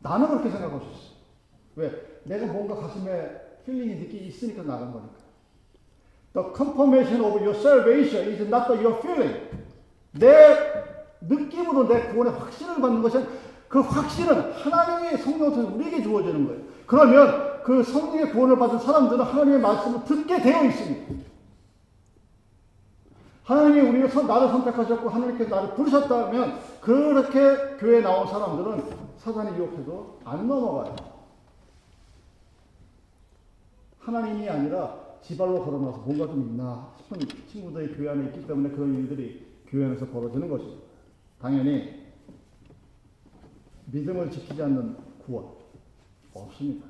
나는 0.00 0.28
그렇게 0.28 0.50
생각할 0.50 0.80
수 0.80 0.86
있어. 0.86 1.12
왜? 1.76 2.20
내가 2.24 2.46
뭔가 2.52 2.74
가슴에 2.74 3.30
힐링이 3.64 3.94
느끼 4.00 4.26
있으니까 4.26 4.62
나간 4.62 4.92
거니까. 4.92 5.22
The 6.34 6.48
confirmation 6.56 7.24
of 7.24 7.38
your 7.38 7.56
salvation 7.56 8.32
is 8.32 8.42
not 8.42 8.70
your 8.72 8.98
feeling. 8.98 9.48
내 10.12 10.56
느낌으로 11.20 11.86
내 11.86 12.08
구원의 12.08 12.32
확신을 12.32 12.80
받는 12.80 13.02
것은 13.02 13.28
그 13.68 13.80
확신은 13.80 14.52
하나님의 14.52 15.18
성령을 15.18 15.54
통해 15.54 15.74
우리에게 15.74 16.02
주어지는 16.02 16.46
거예요. 16.46 16.62
그러면 16.86 17.62
그 17.62 17.82
성령의 17.84 18.32
구원을 18.32 18.58
받은 18.58 18.80
사람들은 18.80 19.24
하나님의 19.24 19.60
말씀을 19.60 20.04
듣게 20.04 20.42
되어 20.42 20.64
있습니다. 20.64 21.31
하나님이 23.44 23.80
우리를 23.88 24.08
선, 24.08 24.26
나를 24.26 24.48
선택하셨고 24.48 25.08
하나님께서 25.08 25.54
나를 25.54 25.74
부르셨다면 25.74 26.60
그렇게 26.80 27.76
교회에 27.78 28.00
나온 28.00 28.26
사람들은 28.26 28.84
사단이 29.18 29.56
유혹해도 29.56 30.20
안 30.24 30.46
넘어가요. 30.46 30.94
하나님이 33.98 34.48
아니라 34.48 34.96
지발로 35.22 35.64
걸어나서 35.64 35.98
뭔가 35.98 36.26
좀 36.26 36.42
있나 36.42 36.92
싶은 36.98 37.18
친구들이 37.48 37.94
교회 37.94 38.10
안에 38.10 38.26
있기 38.26 38.46
때문에 38.46 38.70
그런 38.70 38.94
일들이 38.94 39.46
교회 39.66 39.86
안에서 39.86 40.06
벌어지는 40.06 40.48
것입니다. 40.48 40.82
당연히 41.40 42.02
믿음을 43.86 44.30
지키지 44.30 44.62
않는 44.62 44.96
구원 45.24 45.46
없습니다. 46.34 46.86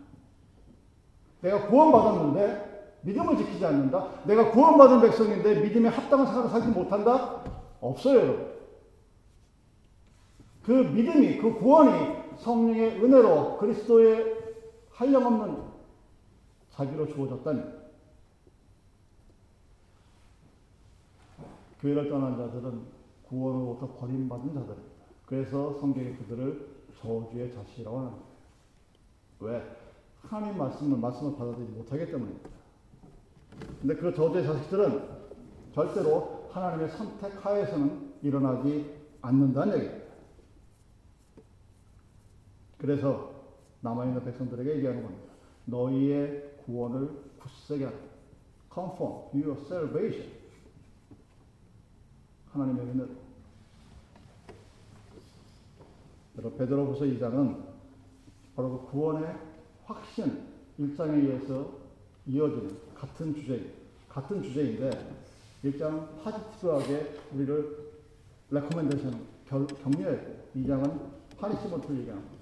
내가 1.41 1.67
구원받았는데 1.67 2.72
믿음을 3.03 3.37
지키지 3.37 3.65
않는다? 3.65 4.23
내가 4.25 4.51
구원받은 4.51 5.01
백성인데 5.01 5.61
믿음에 5.61 5.89
합당한 5.89 6.27
생활을 6.27 6.51
살지 6.51 6.69
못한다? 6.69 7.43
없어요, 7.81 8.19
여러분. 8.19 8.53
그 10.63 10.71
믿음이, 10.71 11.39
그 11.39 11.55
구원이 11.55 12.37
성령의 12.39 13.03
은혜로 13.03 13.59
그리스도의 13.59 14.37
한량없는 14.91 15.65
자기로 16.71 17.09
주어졌다니. 17.09 17.63
교회를 21.81 22.09
떠난 22.09 22.37
자들은 22.37 22.81
구원으로부터 23.29 23.89
버림받은 23.99 24.55
자들입니다. 24.55 24.93
그래서 25.27 25.79
성경이 25.81 26.17
그들을 26.19 26.69
저주의 27.01 27.53
자식이라고 27.53 27.99
하는 27.99 28.11
거예요. 28.11 28.23
왜? 29.41 29.77
하나님 30.29 30.57
말씀을, 30.57 30.99
말씀을 30.99 31.37
받아들이지 31.37 31.73
못하기 31.73 32.07
때문입니다. 32.07 32.62
근데 33.81 33.95
그 33.97 34.15
저주의 34.15 34.45
자식들은 34.45 35.03
절대로 35.75 36.49
하나님의 36.53 36.91
선택 36.91 37.45
하에서는 37.45 38.15
일어나지 38.23 38.95
않는다는 39.21 39.79
얘기입니다. 39.79 40.13
그래서 42.79 43.33
남아있는 43.81 44.25
백성들에게 44.25 44.77
얘기하는 44.77 45.03
겁니다. 45.03 45.33
너희의 45.67 46.59
구원을 46.65 47.09
굳세게 47.39 47.85
하라. 47.85 47.97
Confirm 48.73 49.45
your 49.45 49.61
salvation. 49.67 50.33
하나님의 52.53 52.87
은혜로. 52.87 53.09
여러분, 56.39 56.59
베드로후서 56.59 57.05
2장은 57.05 57.65
바로 58.57 58.81
그 58.81 58.91
구원의 58.91 59.37
확신, 59.85 60.47
일장에 60.79 61.19
의해서 61.19 61.71
이어지는 62.27 62.92
같은 63.03 63.35
주제, 63.35 63.75
같은 64.09 64.41
주제인데, 64.41 64.91
일장은 65.65 66.23
positive하게 66.23 67.19
우리를 67.35 67.93
recommendation, 68.51 69.27
격려했고, 69.49 70.43
2장은 70.55 71.11
punishment를 71.37 71.99
얘기합니다. 71.99 72.33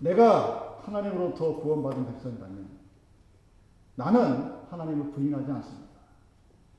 내가 0.00 0.80
하나님으로부터 0.82 1.56
구원받은 1.60 2.06
백성이라면 2.12 2.68
나는 3.94 4.52
하나님을 4.68 5.12
부인하지 5.12 5.50
않습니다. 5.50 5.94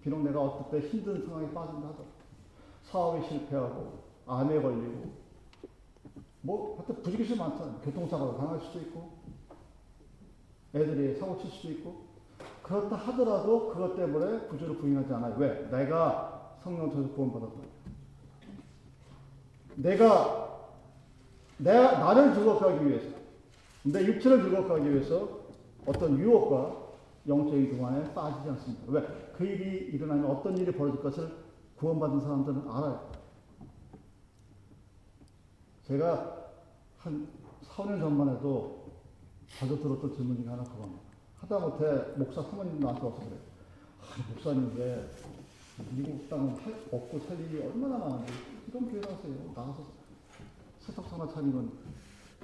비록 0.03 0.21
내가 0.21 0.39
어떨 0.39 0.79
때 0.79 0.87
힘든 0.87 1.25
상황에 1.25 1.51
빠진다 1.51 1.87
하더라도 1.87 2.05
사업에 2.83 3.27
실패하고 3.27 4.03
암에 4.27 4.61
걸리고 4.61 5.13
뭐 6.41 6.75
하여튼 6.77 7.01
부지기수 7.01 7.35
많잖아요. 7.37 7.79
교통사고로 7.79 8.37
당할 8.37 8.59
수도 8.59 8.79
있고 8.81 9.24
애들이 10.75 11.15
사고 11.15 11.37
칠 11.39 11.49
수도 11.49 11.71
있고 11.71 12.05
그렇다 12.61 12.95
하더라도 12.95 13.69
그것 13.69 13.95
때문에 13.95 14.47
구주를 14.47 14.77
부인하지 14.77 15.13
않아요. 15.13 15.35
왜? 15.37 15.67
내가 15.71 16.57
성령 16.61 16.89
통해서 16.89 17.13
구원받았거든요. 17.13 17.75
내가 19.75 20.45
내 21.57 21.73
나를 21.73 22.33
즐겁게 22.33 22.85
위해서, 22.85 23.15
내 23.83 24.03
육체를 24.03 24.43
즐겁게 24.43 24.89
위해서 24.89 25.41
어떤 25.85 26.17
유혹과 26.17 26.85
영적인 27.27 27.77
교만에 27.77 28.13
빠지지 28.13 28.49
않습니다. 28.49 28.83
왜? 28.87 29.01
그 29.37 29.45
일이 29.45 29.91
일어나면 29.93 30.25
어떤 30.25 30.57
일이 30.57 30.71
벌어질 30.71 31.01
것을 31.01 31.31
구원받은 31.77 32.19
사람들은 32.21 32.69
알아요. 32.69 33.11
제가 35.83 36.49
한 36.97 37.27
4년 37.67 37.99
전만 37.99 38.29
해도 38.29 38.74
자주 39.57 39.79
들었던 39.81 40.13
질문 40.15 40.37
중에 40.37 40.47
하나 40.47 40.63
그겁니다. 40.63 41.01
하다못해 41.39 42.17
목사 42.17 42.41
사모님 42.43 42.79
나한테 42.79 43.05
와서 43.05 43.17
그래요. 43.17 43.39
아, 44.01 44.29
목사님 44.33 44.73
왜 44.77 45.09
미국 45.91 46.29
땅은 46.29 46.55
먹고 46.91 47.19
살 47.27 47.39
일이 47.39 47.61
얼마나 47.61 47.97
많은데 47.97 48.33
이런 48.67 48.89
교회 48.89 48.99
나가세요. 48.99 49.53
나가서 49.55 49.85
세탁소나 50.81 51.33
차리면 51.33 51.71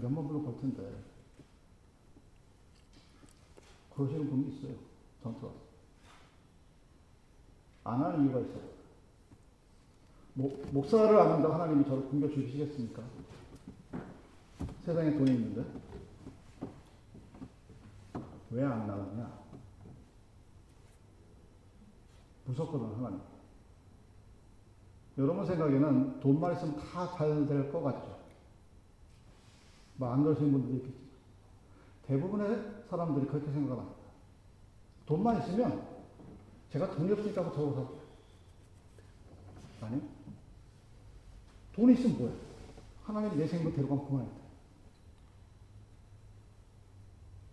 몇만 0.01 0.27
불로 0.27 0.41
벌 0.41 0.59
텐데. 0.61 1.03
그러시는 3.95 4.29
분이 4.29 4.55
있어요. 4.55 4.75
저한테 5.21 5.45
와서. 5.45 5.59
안 7.83 8.01
하는 8.01 8.25
이유가 8.25 8.39
있어요. 8.39 8.71
목, 10.33 10.65
목사를 10.71 11.19
안 11.19 11.31
한다고 11.31 11.53
하나님이 11.53 11.83
저를 11.85 12.07
굶겨 12.09 12.29
주시겠습니까? 12.29 13.03
세상에 14.85 15.11
돈이 15.17 15.31
있는데? 15.31 15.90
왜 18.51 18.63
안 18.65 18.85
나가냐? 18.85 19.41
무섭거든, 22.45 22.95
하나님. 22.97 23.21
여러분 25.17 25.45
생각에는 25.45 26.19
돈만 26.19 26.53
있으면 26.53 26.75
다잘 26.77 27.47
될 27.47 27.71
것 27.71 27.81
같죠? 27.81 28.19
뭐안 29.95 30.23
그러시는 30.23 30.51
분들도 30.51 30.77
있겠지만. 30.77 31.11
대부분의 32.07 32.83
사람들이 32.89 33.27
그렇게 33.27 33.51
생각합니다. 33.51 33.95
돈만 35.05 35.41
있으면 35.41 35.87
제가 36.71 36.95
돈이 36.95 37.11
없으니까 37.11 37.43
저거 37.53 37.73
사고. 37.73 38.01
아니? 39.81 40.01
돈이 41.73 41.93
있으면 41.93 42.17
뭐야? 42.17 42.33
하나님 43.03 43.37
내 43.37 43.47
생명 43.47 43.73
데려가면 43.73 44.05
그만해. 44.05 44.29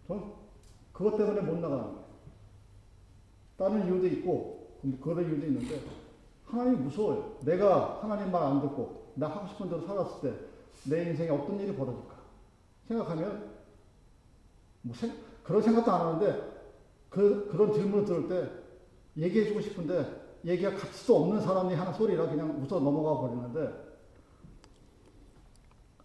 전 0.06 0.34
그것 0.98 1.16
때문에 1.16 1.40
못 1.42 1.60
나가는 1.60 1.84
거예요. 1.84 2.04
다른 3.56 3.86
이유도 3.86 4.06
있고, 4.08 4.80
그런 5.00 5.24
이유도 5.24 5.46
있는데, 5.46 5.80
하나님이 6.44 6.76
무서워요. 6.78 7.36
내가 7.42 8.00
하나님 8.02 8.32
말 8.32 8.42
안 8.42 8.60
듣고, 8.60 9.12
나 9.14 9.28
하고 9.28 9.46
싶은 9.46 9.68
대로 9.68 9.86
살았을 9.86 10.20
때, 10.20 10.90
내 10.90 11.08
인생에 11.08 11.30
어떤 11.30 11.60
일이 11.60 11.72
벌어질까? 11.76 12.16
생각하면, 12.88 13.48
뭐 14.82 14.92
생, 14.96 15.12
그런 15.44 15.62
생각도 15.62 15.92
안 15.92 16.00
하는데, 16.00 16.66
그, 17.10 17.48
그런 17.52 17.72
질문을 17.72 18.04
들을 18.04 18.28
때, 18.28 18.50
얘기해주고 19.22 19.60
싶은데, 19.60 20.40
얘기가 20.44 20.74
가치도 20.74 21.16
없는 21.16 21.40
사람이 21.40 21.74
하는 21.74 21.92
소리라 21.92 22.28
그냥 22.28 22.60
웃어 22.60 22.80
넘어가 22.80 23.20
버리는데, 23.20 23.72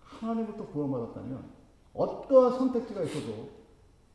하나님부터 0.04 0.68
구원받았다면, 0.68 1.52
어떠한 1.96 2.60
선택지가 2.60 3.02
있어도 3.02 3.63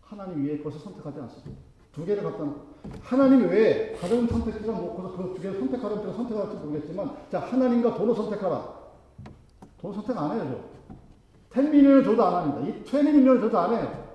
하나님 0.09 0.45
위에 0.47 0.59
것을 0.63 0.81
선택하지 0.81 1.21
않습니다. 1.21 1.61
두 1.93 2.05
개를 2.05 2.23
갖다 2.23 2.39
놓고 2.45 2.67
하나님 3.03 3.49
외에 3.49 3.93
다른 3.97 4.27
선택지가 4.27 4.73
놓고서 4.73 5.17
그 5.17 5.35
두 5.35 5.43
개를 5.43 5.59
선택하라면 5.59 6.03
제가 6.03 6.15
선택할지 6.17 6.57
모르겠지만 6.57 7.17
자 7.31 7.41
하나님과 7.41 7.95
돈을 7.95 8.15
선택하라. 8.15 8.79
돈 9.79 9.93
선택 9.93 10.17
안 10.17 10.33
해요. 10.33 10.65
저. 11.53 11.61
10밀리언을 11.61 12.05
줘도 12.05 12.25
안 12.25 12.35
합니다. 12.35 12.69
이 12.69 12.85
20밀리언을 12.85 13.41
줘도 13.41 13.59
안 13.59 13.75
해요. 13.75 14.09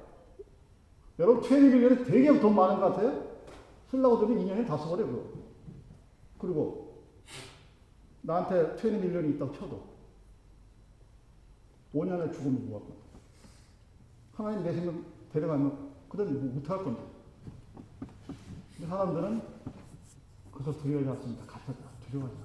여러분 1.20 1.44
20밀리언이 1.44 2.06
되게 2.08 2.40
돈 2.40 2.56
많은 2.56 2.80
것 2.80 2.90
같아요? 2.94 3.34
쓰려고 3.92 4.20
들면 4.20 4.46
2년에 4.46 4.68
다 4.68 4.76
써버려 4.78 5.06
그거. 5.06 5.24
그리고 6.40 7.04
나한테 8.22 8.76
20밀리언이 8.78 9.36
있다고 9.36 9.54
쳐도 9.54 9.84
5년에 11.94 12.34
죽으면 12.34 12.68
뭐할 12.68 12.88
거야? 12.88 12.98
하나님 14.36 14.64
내 14.64 14.74
생각 14.74 14.96
데려가면 15.34 15.94
뭐 16.10 16.54
못할 16.54 16.84
건데. 16.84 17.02
사람들은 18.88 19.42
그래서 20.52 20.78
두려워하지 20.80 21.10
않습니다. 21.18 21.46
갖다 21.48 21.74
두려워하지 22.08 22.38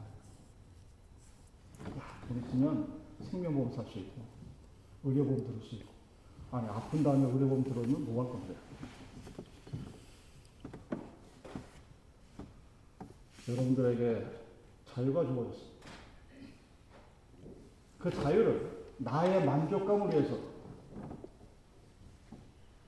않아요. 1.85 1.99
야, 1.99 2.03
돈 2.27 2.39
있으면 2.39 2.89
생명보험 3.31 3.73
살 3.75 3.85
수 3.87 3.99
있고, 3.99 4.23
의료보험 5.05 5.47
들을 5.47 5.61
수 5.69 5.75
있고, 5.75 5.93
아니, 6.51 6.67
아픈 6.69 7.03
다음에 7.03 7.27
의료보험 7.31 7.65
들어오면 7.65 8.05
뭐 8.07 8.25
할 8.25 8.33
건데. 8.33 8.57
여러분들에게 13.49 14.27
자유가 14.95 15.25
주어졌습니다. 15.25 15.69
그 17.99 18.11
자유를 18.11 18.87
나의 18.99 19.45
만족감을 19.45 20.11
위해서 20.13 20.39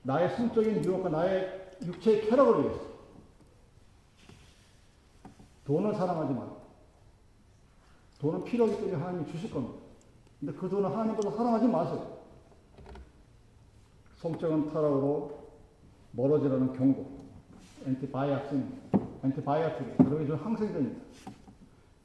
나의 0.03 0.35
성적인 0.35 0.83
유혹과 0.83 1.09
나의 1.09 1.71
육체의 1.83 2.29
쾌락을 2.29 2.63
위해서 2.63 2.79
돈을 5.65 5.93
사랑하지 5.93 6.33
말고 6.33 6.61
돈은 8.19 8.43
필요하기 8.43 8.77
때문에 8.77 8.97
하나님이 8.97 9.31
주실 9.31 9.51
겁니다. 9.51 9.79
근데 10.39 10.53
그 10.53 10.69
돈을 10.69 10.91
하나님보다 10.91 11.31
사랑하지 11.31 11.67
마세요. 11.67 12.17
성적인 14.17 14.71
타락으로 14.71 15.39
멀어지라는 16.11 16.73
경고. 16.73 17.21
antibiotic, 17.85 18.79
antibiotic, 19.23 19.97
그러기 19.97 20.27
전 20.27 20.37
항생제입니다. 20.37 21.01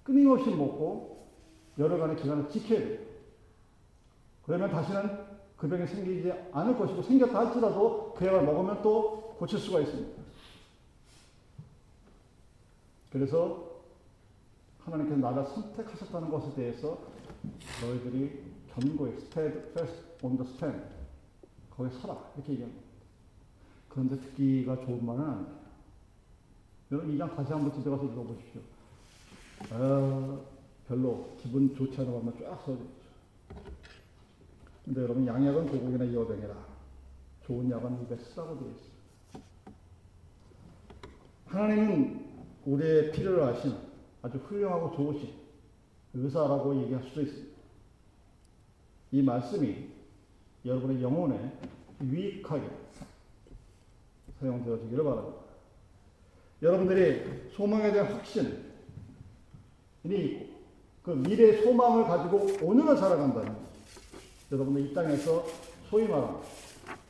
끊임없이 0.03 0.51
먹고 0.51 1.27
여러 1.79 1.99
간의 1.99 2.17
기간을 2.17 2.49
지켜야 2.49 2.79
돼요. 2.79 2.99
그러면 4.47 4.71
다시는 4.71 5.19
그 5.57 5.69
병이 5.69 5.87
생기지 5.87 6.33
않을 6.53 6.77
것이고 6.77 7.03
생겼다 7.03 7.39
할지라도 7.47 8.15
그 8.17 8.27
약을 8.27 8.43
먹으면 8.45 8.83
또 8.83 9.35
고칠 9.39 9.59
수가 9.59 9.81
있습니다. 9.81 10.23
그래서 13.11 13.77
하나님께서 14.81 15.21
나를 15.21 15.45
선택하셨다는 15.47 16.31
것에 16.31 16.55
대해서 16.55 16.99
너희들이 17.83 18.43
견고히 18.75 19.13
stand 19.17 19.59
fast 19.71 20.05
on 20.23 20.37
the 20.37 20.51
stand 20.55 20.83
거기 21.71 21.91
서라 21.99 22.17
이렇게 22.37 22.53
얘기합니다. 22.53 22.83
그런데 23.89 24.17
듣기가 24.21 24.77
좋은 24.85 25.05
말은 25.05 25.21
아니에요. 25.25 25.57
여러분 26.93 27.15
이 27.15 27.19
장 27.19 27.35
다시 27.35 27.53
한번 27.53 27.73
집에 27.73 27.91
가서 27.91 28.05
읽어보십시오. 28.05 28.61
아, 29.73 30.39
별로 30.87 31.35
기분 31.41 31.75
좋지 31.75 32.01
않은 32.01 32.13
것만 32.13 32.35
쫙 32.39 32.61
써져. 32.65 32.79
근데 34.87 35.03
여러분 35.03 35.27
양약은 35.27 35.67
고국이나 35.67 36.05
이어병이라 36.05 36.55
좋은 37.45 37.69
약은 37.69 38.03
입에 38.03 38.17
쓰라고 38.17 38.57
되어 38.57 38.69
있어요. 38.69 39.43
하나님은 41.47 42.25
우리의 42.65 43.11
필요를 43.11 43.43
아시는 43.43 43.77
아주 44.23 44.39
훌륭하고 44.39 44.95
좋으신 44.95 45.35
의사라고 46.15 46.81
얘기할 46.83 47.03
수도 47.03 47.21
있습니다. 47.21 47.57
이 49.11 49.23
말씀이 49.23 49.89
여러분의 50.65 51.03
영혼에 51.03 51.53
유익하게 52.01 52.69
사용되어지기를 54.39 55.03
바랍니다. 55.03 55.39
여러분들이 56.63 57.51
소망에 57.51 57.93
대한 57.93 58.13
확신이 58.13 58.51
있고 60.05 60.47
그 61.03 61.11
미래의 61.11 61.63
소망을 61.63 62.05
가지고 62.05 62.47
오늘을 62.65 62.97
살아간다면 62.97 63.66
여러분들 64.51 64.87
이 64.87 64.95
땅에서 64.95 65.45
소위 65.91 66.07
말하는 66.07 66.41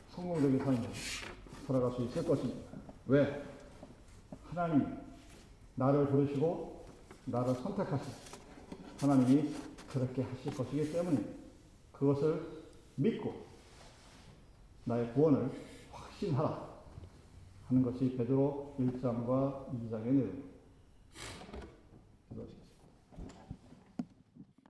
성공적인 0.09 0.57
삶을 0.59 0.81
살아갈 1.67 1.91
수 1.91 2.03
있을 2.03 2.27
것입니다. 2.27 2.71
왜? 3.05 3.43
하나님이 4.49 4.85
나를 5.75 6.07
부르시고 6.07 6.85
나를 7.25 7.53
선택하신 7.53 8.11
하나님이 8.99 9.53
그렇게 9.87 10.23
하실 10.23 10.53
것이기 10.55 10.91
때문에 10.91 11.19
그것을 11.91 12.63
믿고 12.95 13.45
나의 14.85 15.13
구원을 15.13 15.51
확신하라 15.91 16.67
하는 17.67 17.83
것이 17.83 18.15
베드로 18.17 18.75
1장과 18.79 19.69
2장의 19.69 20.05
내용입니다. 20.05 20.56